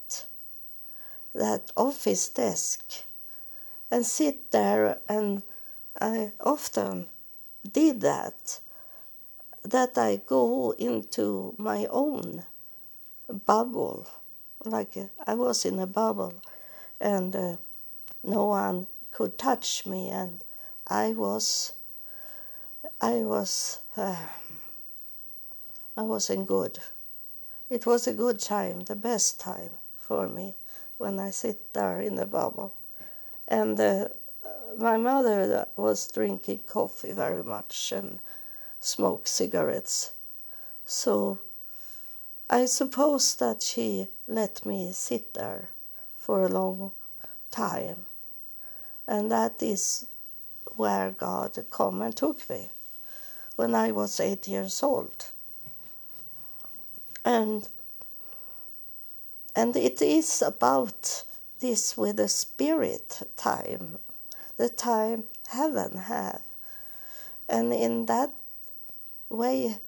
that 1.33 1.71
office 1.77 2.29
desk 2.29 3.05
and 3.91 4.05
sit 4.05 4.51
there, 4.51 4.99
and 5.09 5.43
I 6.01 6.33
often 6.41 7.07
did 7.71 8.01
that, 8.01 8.61
that 9.63 9.97
I 9.97 10.21
go 10.27 10.73
into 10.73 11.55
my 11.57 11.87
own 11.91 12.43
bubble 13.47 14.09
like 14.65 14.97
uh, 14.97 15.07
I 15.27 15.35
was 15.35 15.65
in 15.65 15.79
a 15.79 15.87
bubble, 15.87 16.35
and 17.01 17.35
uh, 17.35 17.57
no 18.23 18.47
one 18.47 18.87
could 19.11 19.39
touch 19.39 19.87
me, 19.87 20.09
and 20.09 20.45
I 20.87 21.13
was, 21.13 21.73
I 23.01 23.17
was, 23.21 23.81
uh, 23.97 24.17
I 25.97 26.03
wasn't 26.03 26.47
good. 26.47 26.79
It 27.69 27.87
was 27.87 28.07
a 28.07 28.15
good 28.15 28.41
time, 28.41 28.81
the 28.81 28.97
best 28.97 29.41
time 29.41 29.71
for 29.97 30.29
me 30.29 30.57
when 30.99 31.19
I 31.19 31.31
sit 31.31 31.73
there 31.73 32.01
in 32.01 32.17
the 32.17 32.27
bubble, 32.27 32.75
and 33.49 33.79
uh, 33.81 34.09
my 34.77 34.97
mother 34.97 35.67
was 35.77 36.11
drinking 36.11 36.61
coffee 36.67 37.13
very 37.13 37.43
much 37.43 37.93
and 37.93 38.19
smoked 38.81 39.29
cigarettes, 39.29 40.13
so 40.85 41.39
I 42.49 42.67
suppose 42.67 43.37
that 43.37 43.63
she 43.63 44.09
let 44.27 44.67
me 44.67 44.91
sit 44.93 45.35
there 45.35 45.71
for 46.19 46.45
a 46.45 46.49
long 46.49 46.93
time. 47.51 48.07
And 49.11 49.29
that 49.33 49.61
is 49.61 50.07
where 50.77 51.11
God 51.11 51.59
come 51.69 52.01
and 52.01 52.17
took 52.17 52.49
me 52.49 52.69
when 53.57 53.75
I 53.75 53.91
was 53.91 54.21
eight 54.21 54.47
years 54.47 54.85
old. 54.85 55.33
And 57.25 57.69
and 59.57 59.75
it 59.75 60.01
is 60.01 60.41
about 60.43 61.25
this 61.59 61.97
with 61.97 62.19
the 62.19 62.29
spirit 62.29 63.23
time, 63.37 63.99
the 64.57 64.69
time 64.69 65.25
heaven 65.49 65.97
have. 65.97 66.43
And 67.49 67.73
in 67.73 68.07
that 68.07 68.31
way 69.29 69.79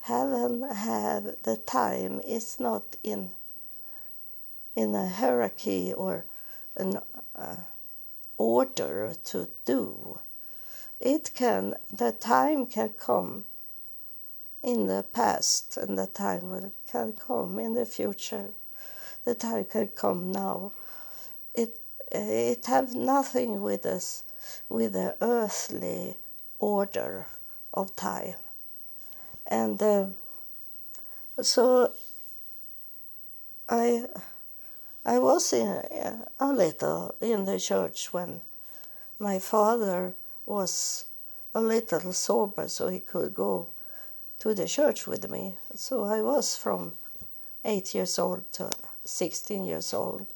heaven 0.00 0.68
have 0.70 1.42
the 1.44 1.56
time 1.56 2.20
is 2.28 2.60
not 2.60 2.96
in 3.02 3.30
in 4.74 4.94
a 4.94 5.08
hierarchy 5.08 5.94
or 5.94 6.26
an 6.76 7.00
uh, 7.34 7.56
order 8.38 9.14
to 9.24 9.48
do. 9.64 10.20
It 11.00 11.32
can, 11.34 11.74
the 11.92 12.12
time 12.12 12.66
can 12.66 12.90
come 12.98 13.44
in 14.62 14.86
the 14.86 15.04
past 15.12 15.76
and 15.76 15.96
the 15.98 16.06
time 16.06 16.50
will, 16.50 16.72
can 16.90 17.12
come 17.12 17.58
in 17.58 17.74
the 17.74 17.86
future. 17.86 18.50
The 19.24 19.34
time 19.34 19.64
can 19.64 19.88
come 19.88 20.32
now. 20.32 20.72
It, 21.54 21.78
it 22.10 22.66
have 22.66 22.94
nothing 22.94 23.60
with 23.62 23.86
us, 23.86 24.24
with 24.68 24.92
the 24.92 25.16
earthly 25.20 26.16
order 26.58 27.26
of 27.74 27.94
time. 27.96 28.34
And 29.46 29.80
uh, 29.82 30.06
so 31.40 31.92
I 33.68 34.06
I 35.08 35.20
was 35.20 35.52
in, 35.52 36.24
a 36.40 36.52
little 36.52 37.14
in 37.20 37.44
the 37.44 37.60
church 37.60 38.12
when 38.12 38.40
my 39.20 39.38
father 39.38 40.14
was 40.44 41.04
a 41.54 41.60
little 41.60 42.12
sober, 42.12 42.66
so 42.66 42.88
he 42.88 42.98
could 42.98 43.32
go 43.32 43.68
to 44.40 44.52
the 44.52 44.66
church 44.66 45.06
with 45.06 45.30
me. 45.30 45.54
So 45.76 46.02
I 46.02 46.22
was 46.22 46.56
from 46.56 46.94
eight 47.64 47.94
years 47.94 48.18
old 48.18 48.50
to 48.54 48.68
16 49.04 49.64
years 49.64 49.94
old. 49.94 50.26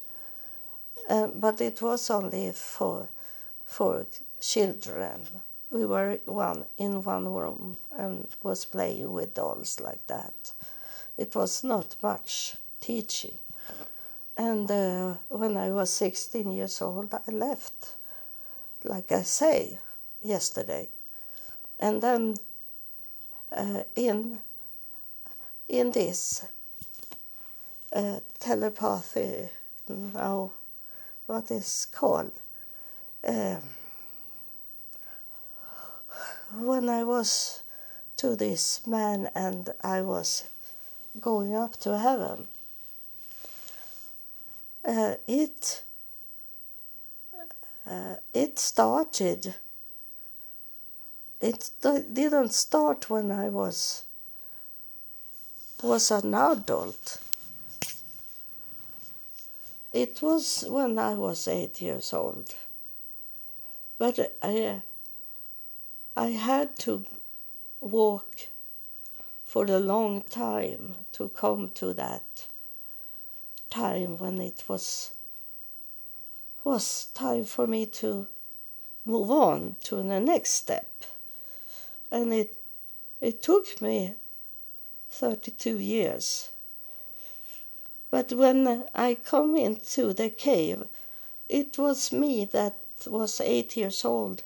Uh, 1.08 1.26
but 1.26 1.60
it 1.60 1.82
was 1.82 2.08
only 2.08 2.52
for, 2.52 3.08
for 3.64 4.06
children. 4.40 5.26
We 5.72 5.84
were 5.84 6.20
one 6.26 6.66
in 6.78 7.02
one 7.02 7.26
room 7.26 7.76
and 7.98 8.28
was 8.40 8.64
playing 8.66 9.10
with 9.10 9.34
dolls 9.34 9.80
like 9.80 10.06
that. 10.06 10.52
It 11.18 11.34
was 11.34 11.64
not 11.64 11.96
much 12.00 12.54
teaching. 12.80 13.36
And 14.40 14.70
uh, 14.70 15.16
when 15.28 15.58
I 15.58 15.70
was 15.70 15.90
16 15.90 16.50
years 16.50 16.80
old, 16.80 17.12
I 17.12 17.30
left, 17.30 17.96
like 18.84 19.12
I 19.12 19.20
say, 19.20 19.78
yesterday. 20.22 20.88
And 21.78 22.00
then 22.00 22.36
uh, 23.54 23.82
in, 23.94 24.38
in 25.68 25.92
this 25.92 26.46
uh, 27.92 28.20
telepathy, 28.38 29.50
now 29.86 30.52
what 31.26 31.50
is 31.50 31.86
called, 31.92 32.32
um, 33.28 33.60
when 36.54 36.88
I 36.88 37.04
was 37.04 37.62
to 38.16 38.36
this 38.36 38.86
man 38.86 39.28
and 39.34 39.68
I 39.82 40.00
was 40.00 40.44
going 41.20 41.54
up 41.54 41.76
to 41.80 41.98
heaven, 41.98 42.46
uh, 44.84 45.14
it 45.26 45.84
uh, 47.86 48.16
it 48.32 48.58
started. 48.58 49.54
It 51.40 51.70
didn't 51.82 52.52
start 52.52 53.08
when 53.08 53.30
I 53.30 53.48
was 53.48 54.04
was 55.82 56.10
an 56.10 56.34
adult. 56.34 57.18
It 59.92 60.22
was 60.22 60.64
when 60.68 60.98
I 60.98 61.14
was 61.14 61.48
eight 61.48 61.80
years 61.80 62.12
old. 62.12 62.54
But 63.98 64.36
I, 64.42 64.82
I 66.16 66.26
had 66.28 66.76
to 66.80 67.04
walk 67.80 68.48
for 69.44 69.64
a 69.64 69.80
long 69.80 70.22
time 70.22 70.94
to 71.12 71.28
come 71.28 71.70
to 71.74 71.92
that 71.94 72.46
time 73.70 74.18
when 74.18 74.40
it 74.40 74.64
was 74.68 75.12
was 76.64 77.06
time 77.14 77.44
for 77.44 77.66
me 77.66 77.86
to 77.86 78.26
move 79.04 79.30
on 79.30 79.76
to 79.82 79.96
the 79.96 80.20
next 80.20 80.50
step. 80.50 81.04
And 82.10 82.32
it 82.34 82.54
it 83.20 83.42
took 83.42 83.80
me 83.80 84.14
32 85.10 85.78
years. 85.78 86.50
But 88.10 88.32
when 88.32 88.84
i 88.94 89.14
come 89.14 89.56
into 89.56 90.12
the 90.12 90.30
cave 90.30 90.84
it 91.48 91.78
was 91.78 92.12
me 92.12 92.44
that 92.44 92.76
was 93.06 93.40
8 93.40 93.76
years 93.76 94.04
old 94.04 94.42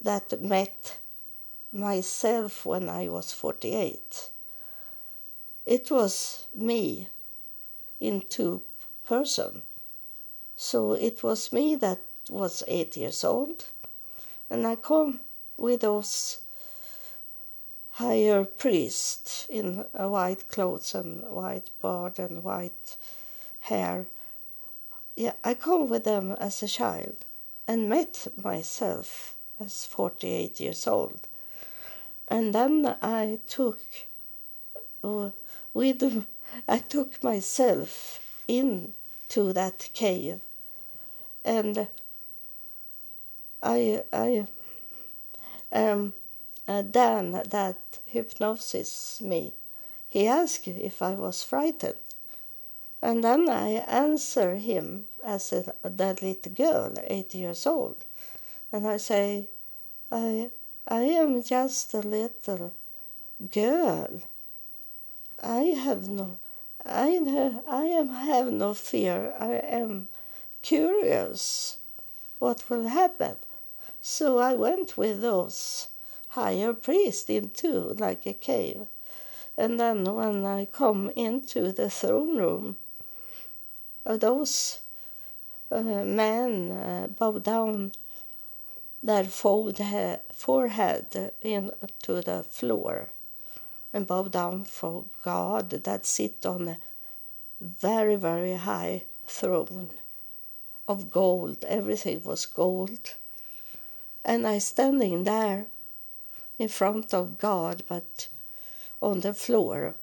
that 0.00 0.40
met 0.40 0.98
myself 1.72 2.64
when 2.64 2.88
i 2.88 3.08
was 3.08 3.32
48 3.32 4.30
it 5.66 5.90
was 5.90 6.46
me 6.54 7.08
in 8.00 8.22
two 8.28 8.62
person. 9.06 9.62
So 10.56 10.92
it 10.92 11.22
was 11.22 11.52
me 11.52 11.76
that 11.76 12.00
was 12.28 12.62
eight 12.66 12.96
years 12.96 13.24
old, 13.24 13.64
and 14.50 14.66
I 14.66 14.76
come 14.76 15.20
with 15.56 15.80
those 15.80 16.38
higher 17.92 18.44
priests 18.44 19.46
in 19.48 19.84
white 19.92 20.48
clothes 20.50 20.94
and 20.94 21.22
white 21.22 21.70
beard 21.80 22.18
and 22.18 22.44
white 22.44 22.96
hair. 23.60 24.06
Yeah, 25.14 25.32
I 25.42 25.54
come 25.54 25.88
with 25.88 26.04
them 26.04 26.32
as 26.32 26.62
a 26.62 26.68
child 26.68 27.16
and 27.66 27.88
met 27.88 28.28
myself 28.42 29.34
as 29.58 29.86
48 29.86 30.60
years 30.60 30.86
old. 30.86 31.20
And 32.28 32.54
then 32.54 32.96
I 33.00 33.38
took 33.46 33.80
uh, 35.02 35.30
with 35.72 36.26
I 36.68 36.78
took 36.78 37.22
myself 37.22 38.20
into 38.48 39.52
that 39.52 39.90
cave 39.92 40.40
and 41.44 41.88
I, 43.62 44.02
I, 44.12 44.46
um, 45.72 46.12
uh, 46.68 46.82
Dan, 46.82 47.32
that 47.32 47.78
hypnosis 48.06 49.20
me, 49.20 49.52
he 50.08 50.26
asked 50.26 50.68
if 50.68 51.02
I 51.02 51.14
was 51.14 51.42
frightened. 51.42 51.94
And 53.00 53.22
then 53.22 53.48
I 53.48 53.84
answer 53.86 54.56
him 54.56 55.06
as 55.24 55.52
a, 55.52 55.74
that 55.84 56.22
little 56.22 56.52
girl, 56.52 56.94
eight 57.06 57.34
years 57.34 57.66
old. 57.66 58.04
And 58.72 58.86
I 58.86 58.96
say, 58.96 59.48
I, 60.10 60.50
I 60.88 61.02
am 61.02 61.42
just 61.42 61.94
a 61.94 62.00
little 62.00 62.72
girl. 63.52 64.22
I 65.42 65.60
have 65.84 66.08
no 66.08 66.38
I, 66.88 67.62
I 67.68 67.84
am, 67.84 68.08
have 68.10 68.52
no 68.52 68.72
fear. 68.72 69.34
I 69.38 69.54
am 69.54 70.08
curious 70.62 71.78
what 72.38 72.68
will 72.70 72.88
happen. 72.88 73.36
So 74.00 74.38
I 74.38 74.54
went 74.54 74.96
with 74.96 75.20
those 75.20 75.88
higher 76.28 76.72
priests 76.72 77.28
into 77.28 77.94
like 77.98 78.24
a 78.26 78.32
cave. 78.34 78.86
And 79.58 79.80
then 79.80 80.04
when 80.04 80.44
I 80.44 80.66
come 80.66 81.10
into 81.16 81.72
the 81.72 81.90
throne 81.90 82.36
room, 82.36 82.76
uh, 84.04 84.16
those 84.16 84.80
uh, 85.70 85.82
men 85.82 86.70
uh, 86.70 87.08
bow 87.08 87.38
down 87.38 87.92
their 89.02 89.24
forehead 89.24 90.20
into 91.42 92.22
the 92.22 92.44
floor 92.48 93.08
and 93.96 94.06
bow 94.06 94.24
down 94.24 94.62
for 94.62 95.06
God 95.24 95.70
that 95.70 96.04
sit 96.04 96.44
on 96.44 96.68
a 96.68 96.76
very, 97.60 98.16
very 98.16 98.52
high 98.52 99.04
throne 99.26 99.88
of 100.86 101.10
gold. 101.10 101.64
Everything 101.66 102.22
was 102.22 102.44
gold. 102.44 103.14
And 104.22 104.46
I 104.46 104.58
standing 104.58 105.24
there 105.24 105.64
in 106.58 106.68
front 106.68 107.14
of 107.14 107.38
God, 107.38 107.84
but 107.88 108.28
on 109.00 109.20
the 109.20 109.32
floor. 109.32 109.94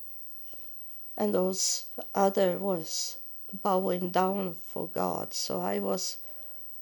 And 1.16 1.36
those 1.36 1.86
other 2.16 2.58
was 2.58 3.18
bowing 3.62 4.10
down 4.10 4.56
for 4.56 4.88
God. 4.88 5.34
So 5.34 5.62
I 5.62 5.78
was 5.78 6.18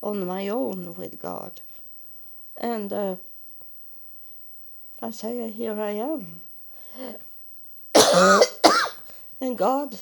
on 0.02 0.26
my 0.26 0.48
own 0.48 0.96
with 0.96 1.22
God. 1.22 1.60
And 2.56 2.94
uh, 2.94 3.16
I 5.02 5.12
say, 5.12 5.52
here 5.52 5.78
I 5.78 5.92
am. 5.92 6.42
And 9.42 9.58
God 9.58 10.02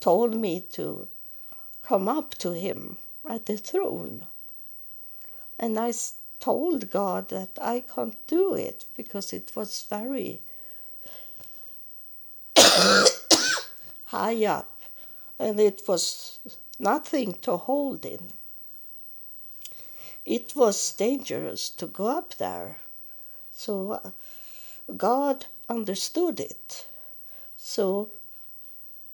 told 0.00 0.34
me 0.34 0.60
to 0.72 1.08
come 1.82 2.08
up 2.08 2.34
to 2.36 2.52
him 2.52 2.98
at 3.28 3.46
the 3.46 3.56
throne. 3.56 4.26
And 5.58 5.78
I 5.78 5.92
told 6.40 6.90
God 6.90 7.28
that 7.30 7.58
I 7.60 7.80
can't 7.80 8.16
do 8.26 8.54
it 8.54 8.84
because 8.96 9.32
it 9.32 9.52
was 9.56 9.86
very 9.88 10.40
high 14.06 14.44
up 14.44 14.80
and 15.38 15.58
it 15.60 15.82
was 15.86 16.40
nothing 16.78 17.34
to 17.42 17.56
hold 17.56 18.04
in. 18.04 18.32
It 20.24 20.54
was 20.54 20.92
dangerous 20.92 21.70
to 21.70 21.86
go 21.86 22.06
up 22.06 22.34
there. 22.34 22.78
So 23.52 23.92
uh, 23.92 24.10
God 24.96 25.46
understood 25.68 26.40
it. 26.40 26.86
So 27.56 28.10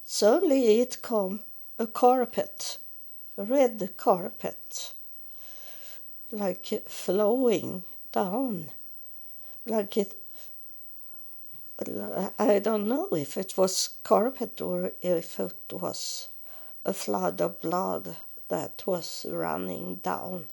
suddenly 0.04 0.80
it 0.80 1.02
come 1.02 1.40
a 1.78 1.86
carpet, 1.86 2.78
a 3.36 3.44
red 3.44 3.96
carpet, 3.96 4.92
like 6.30 6.88
flowing 6.88 7.82
down, 8.12 8.70
like 9.66 9.96
it. 9.96 10.14
I 12.38 12.60
don't 12.60 12.86
know 12.86 13.08
if 13.12 13.36
it 13.36 13.56
was 13.56 13.90
carpet 14.04 14.60
or 14.60 14.92
if 15.02 15.40
it 15.40 15.72
was 15.72 16.28
a 16.84 16.92
flood 16.92 17.40
of 17.40 17.60
blood 17.60 18.16
that 18.48 18.84
was 18.86 19.26
running 19.28 19.96
down 19.96 20.46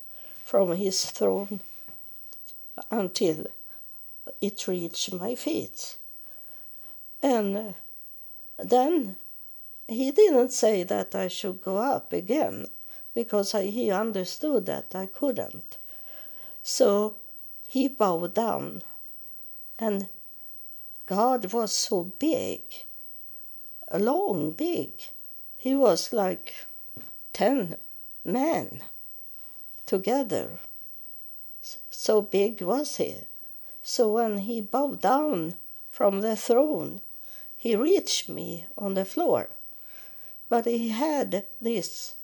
from 0.43 0.75
his 0.75 1.11
throne 1.11 1.59
until 2.89 3.45
it 4.41 4.67
reached 4.67 5.13
my 5.13 5.35
feet. 5.35 5.97
And 7.21 7.57
uh, 7.57 7.73
then 8.59 9.17
he 9.87 10.11
didn't 10.11 10.51
say 10.51 10.83
that 10.83 11.15
I 11.15 11.27
should 11.27 11.61
go 11.61 11.77
up 11.77 12.13
again 12.13 12.65
because 13.13 13.53
I, 13.53 13.65
he 13.65 13.91
understood 13.91 14.65
that 14.67 14.95
I 14.95 15.05
couldn't. 15.05 15.77
So 16.63 17.15
he 17.67 17.87
bowed 17.87 18.33
down, 18.33 18.83
and 19.79 20.07
God 21.05 21.51
was 21.51 21.71
so 21.71 22.11
big, 22.19 22.61
long 23.93 24.51
big. 24.51 24.91
He 25.57 25.75
was 25.75 26.13
like 26.13 26.53
10 27.33 27.75
men 28.23 28.81
together. 29.85 30.59
So 31.89 32.21
big 32.21 32.61
was 32.61 32.97
he. 32.97 33.17
So 33.83 34.11
when 34.13 34.39
he 34.39 34.61
bowed 34.61 35.01
down 35.01 35.55
from 35.89 36.21
the 36.21 36.35
throne, 36.35 37.01
he 37.57 37.75
reached 37.75 38.29
me 38.29 38.65
on 38.77 38.93
the 38.93 39.05
floor. 39.05 39.49
But 40.49 40.65
he 40.65 40.89
had 40.89 41.45
this 41.61 42.15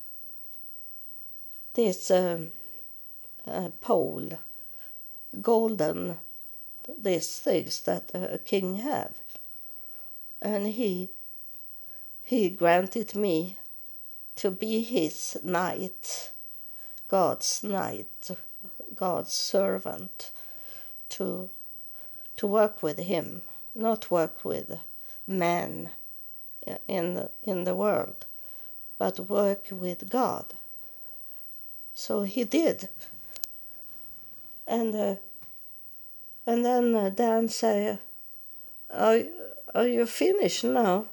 this 1.73 2.09
um, 2.09 2.51
uh, 3.45 3.69
pole, 3.81 4.39
golden, 5.41 6.17
these 6.99 7.39
things 7.39 7.81
that 7.81 8.09
a 8.13 8.39
king 8.39 8.77
have, 8.77 9.13
and 10.41 10.67
he 10.67 11.09
he 12.23 12.49
granted 12.49 13.15
me 13.15 13.57
to 14.35 14.51
be 14.51 14.81
his 14.81 15.37
knight, 15.43 16.31
God's 17.07 17.63
knight, 17.63 18.31
God's 18.95 19.33
servant, 19.33 20.31
to 21.09 21.49
to 22.37 22.47
work 22.47 22.83
with 22.83 22.99
him, 22.99 23.41
not 23.73 24.11
work 24.11 24.45
with 24.45 24.77
men 25.25 25.89
in 26.87 27.15
the, 27.15 27.31
in 27.43 27.63
the 27.63 27.75
world, 27.75 28.25
but 28.99 29.19
work 29.19 29.67
with 29.71 30.09
God. 30.09 30.45
So 31.93 32.21
he 32.21 32.43
did. 32.43 32.89
And 34.67 34.95
uh, 34.95 35.15
and 36.45 36.63
then 36.63 36.95
uh, 36.95 37.09
Dan 37.09 37.49
said, 37.49 37.99
"Are 38.91 39.23
are 39.73 39.87
you 39.87 40.05
finished 40.05 40.63
now?" 40.63 41.07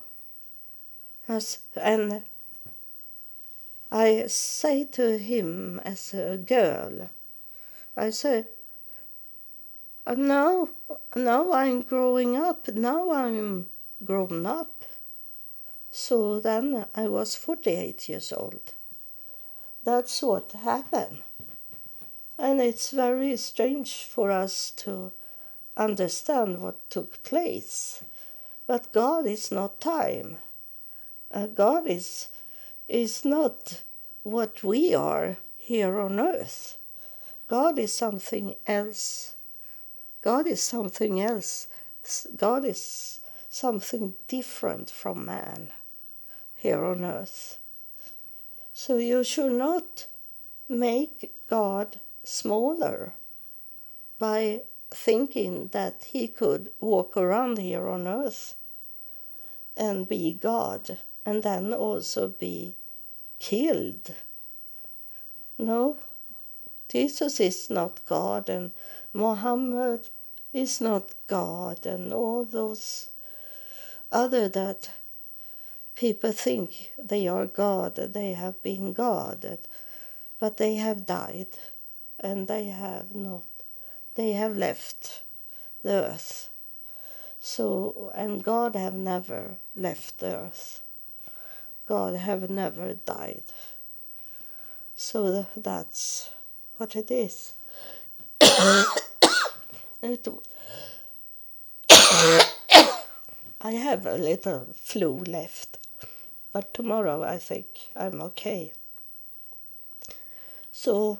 As, 1.27 1.59
and 1.75 2.23
I 3.91 4.27
say 4.27 4.85
to 4.85 5.17
him 5.19 5.81
as 5.85 6.13
a 6.13 6.37
girl, 6.37 7.09
I 7.97 8.11
say, 8.11 8.45
"No, 10.07 10.71
now 11.17 11.53
I'm 11.53 11.83
growing 11.83 12.37
up. 12.37 12.69
Now 12.69 13.11
I'm 13.11 13.69
grown 14.05 14.47
up." 14.47 14.85
So 15.91 16.41
then 16.41 16.87
I 16.95 17.09
was 17.09 17.37
48 17.37 18.09
years 18.09 18.33
old. 18.33 18.75
That's 19.85 20.23
what 20.23 20.53
happened. 20.53 21.23
And 22.39 22.61
it's 22.61 22.91
very 22.91 23.37
strange 23.37 24.03
for 24.03 24.31
us 24.31 24.73
to 24.79 25.13
understand 25.77 26.61
what 26.61 26.91
took 26.91 27.23
place. 27.23 28.03
But 28.67 28.93
God 28.93 29.27
is 29.27 29.53
not 29.53 29.81
time. 29.81 30.39
Uh, 31.31 31.47
God 31.47 31.87
is, 31.87 32.29
is 32.89 33.25
not 33.25 33.83
what 34.23 34.65
we 34.65 34.95
are 34.95 35.37
here 35.57 36.01
on 36.01 36.19
earth. 36.19 36.79
God 37.47 37.79
is 37.79 37.93
something 37.93 38.55
else. 38.67 39.34
God 40.25 40.47
is 40.47 40.63
something 40.63 41.21
else. 41.21 41.69
God 42.35 42.65
is 42.65 43.21
something 43.51 44.15
different 44.27 44.89
from 44.89 45.27
man 45.27 45.69
here 46.57 46.83
on 46.83 47.05
earth. 47.05 47.59
So 48.73 48.97
you 48.97 49.23
should 49.23 49.53
not 49.53 50.07
make 50.67 51.31
God 51.47 52.01
smaller 52.23 53.13
by 54.19 54.63
thinking 54.91 55.69
that 55.73 56.07
he 56.07 56.27
could 56.27 56.71
walk 56.81 57.19
around 57.19 57.59
here 57.59 57.87
on 57.87 58.07
earth 58.07 58.55
and 59.77 60.09
be 60.09 60.33
God 60.33 60.97
and 61.27 61.43
then 61.43 61.75
also 61.75 62.29
be 62.29 62.77
killed. 63.39 64.15
No, 65.59 65.99
Jesus 66.89 67.41
is 67.41 67.69
not 67.69 68.01
God 68.07 68.49
and 68.49 68.71
Muhammad 69.17 70.01
is 70.53 70.81
not 70.81 71.15
God 71.29 71.87
and 71.87 72.13
all 72.13 72.45
those 72.45 73.11
other 74.11 74.49
that 74.49 74.91
people 75.95 76.33
think 76.33 76.91
they 76.99 77.29
are 77.29 77.47
God, 77.47 77.95
they 77.95 78.33
have 78.33 78.61
been 78.63 78.93
God, 78.93 79.59
but 80.41 80.57
they 80.57 80.75
have 80.75 81.07
died 81.07 81.57
and 82.19 82.49
they 82.49 82.65
have 82.65 83.15
not, 83.15 83.45
they 84.17 84.33
have 84.33 84.57
left 84.57 85.23
the 85.83 86.11
earth. 86.11 86.49
So, 87.41 88.11
and 88.17 88.43
God 88.43 88.75
have 88.75 88.95
never 88.95 89.57
left 89.77 90.19
the 90.19 90.35
earth. 90.37 90.81
God 91.87 92.17
have 92.17 92.51
never 92.51 92.95
died. 92.95 93.45
So 94.97 95.47
that's 95.57 96.31
what 96.79 96.97
it 96.97 97.11
is. 97.11 97.53
I 103.61 103.73
have 103.73 104.07
a 104.07 104.17
little 104.17 104.67
flu 104.75 105.25
left. 105.27 105.79
But 106.53 106.75
tomorrow 106.75 107.23
I 107.23 107.39
think 107.39 107.67
I'm 107.97 108.21
okay. 108.21 108.73
So 110.71 111.19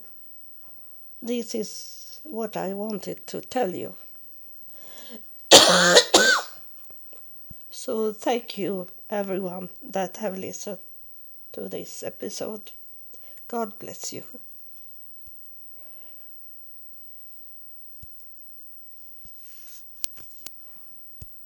this 1.23 1.55
is 1.55 2.21
what 2.25 2.57
I 2.57 2.75
wanted 2.75 3.27
to 3.29 3.41
tell 3.41 3.75
you. 3.75 3.95
so 7.71 8.13
thank 8.13 8.59
you 8.59 8.89
everyone 9.11 9.71
that 9.83 10.19
have 10.19 10.37
listened 10.37 10.79
to 11.53 11.69
this 11.69 12.03
episode. 12.03 12.73
God 13.49 13.79
bless 13.79 14.13
you. 14.13 14.25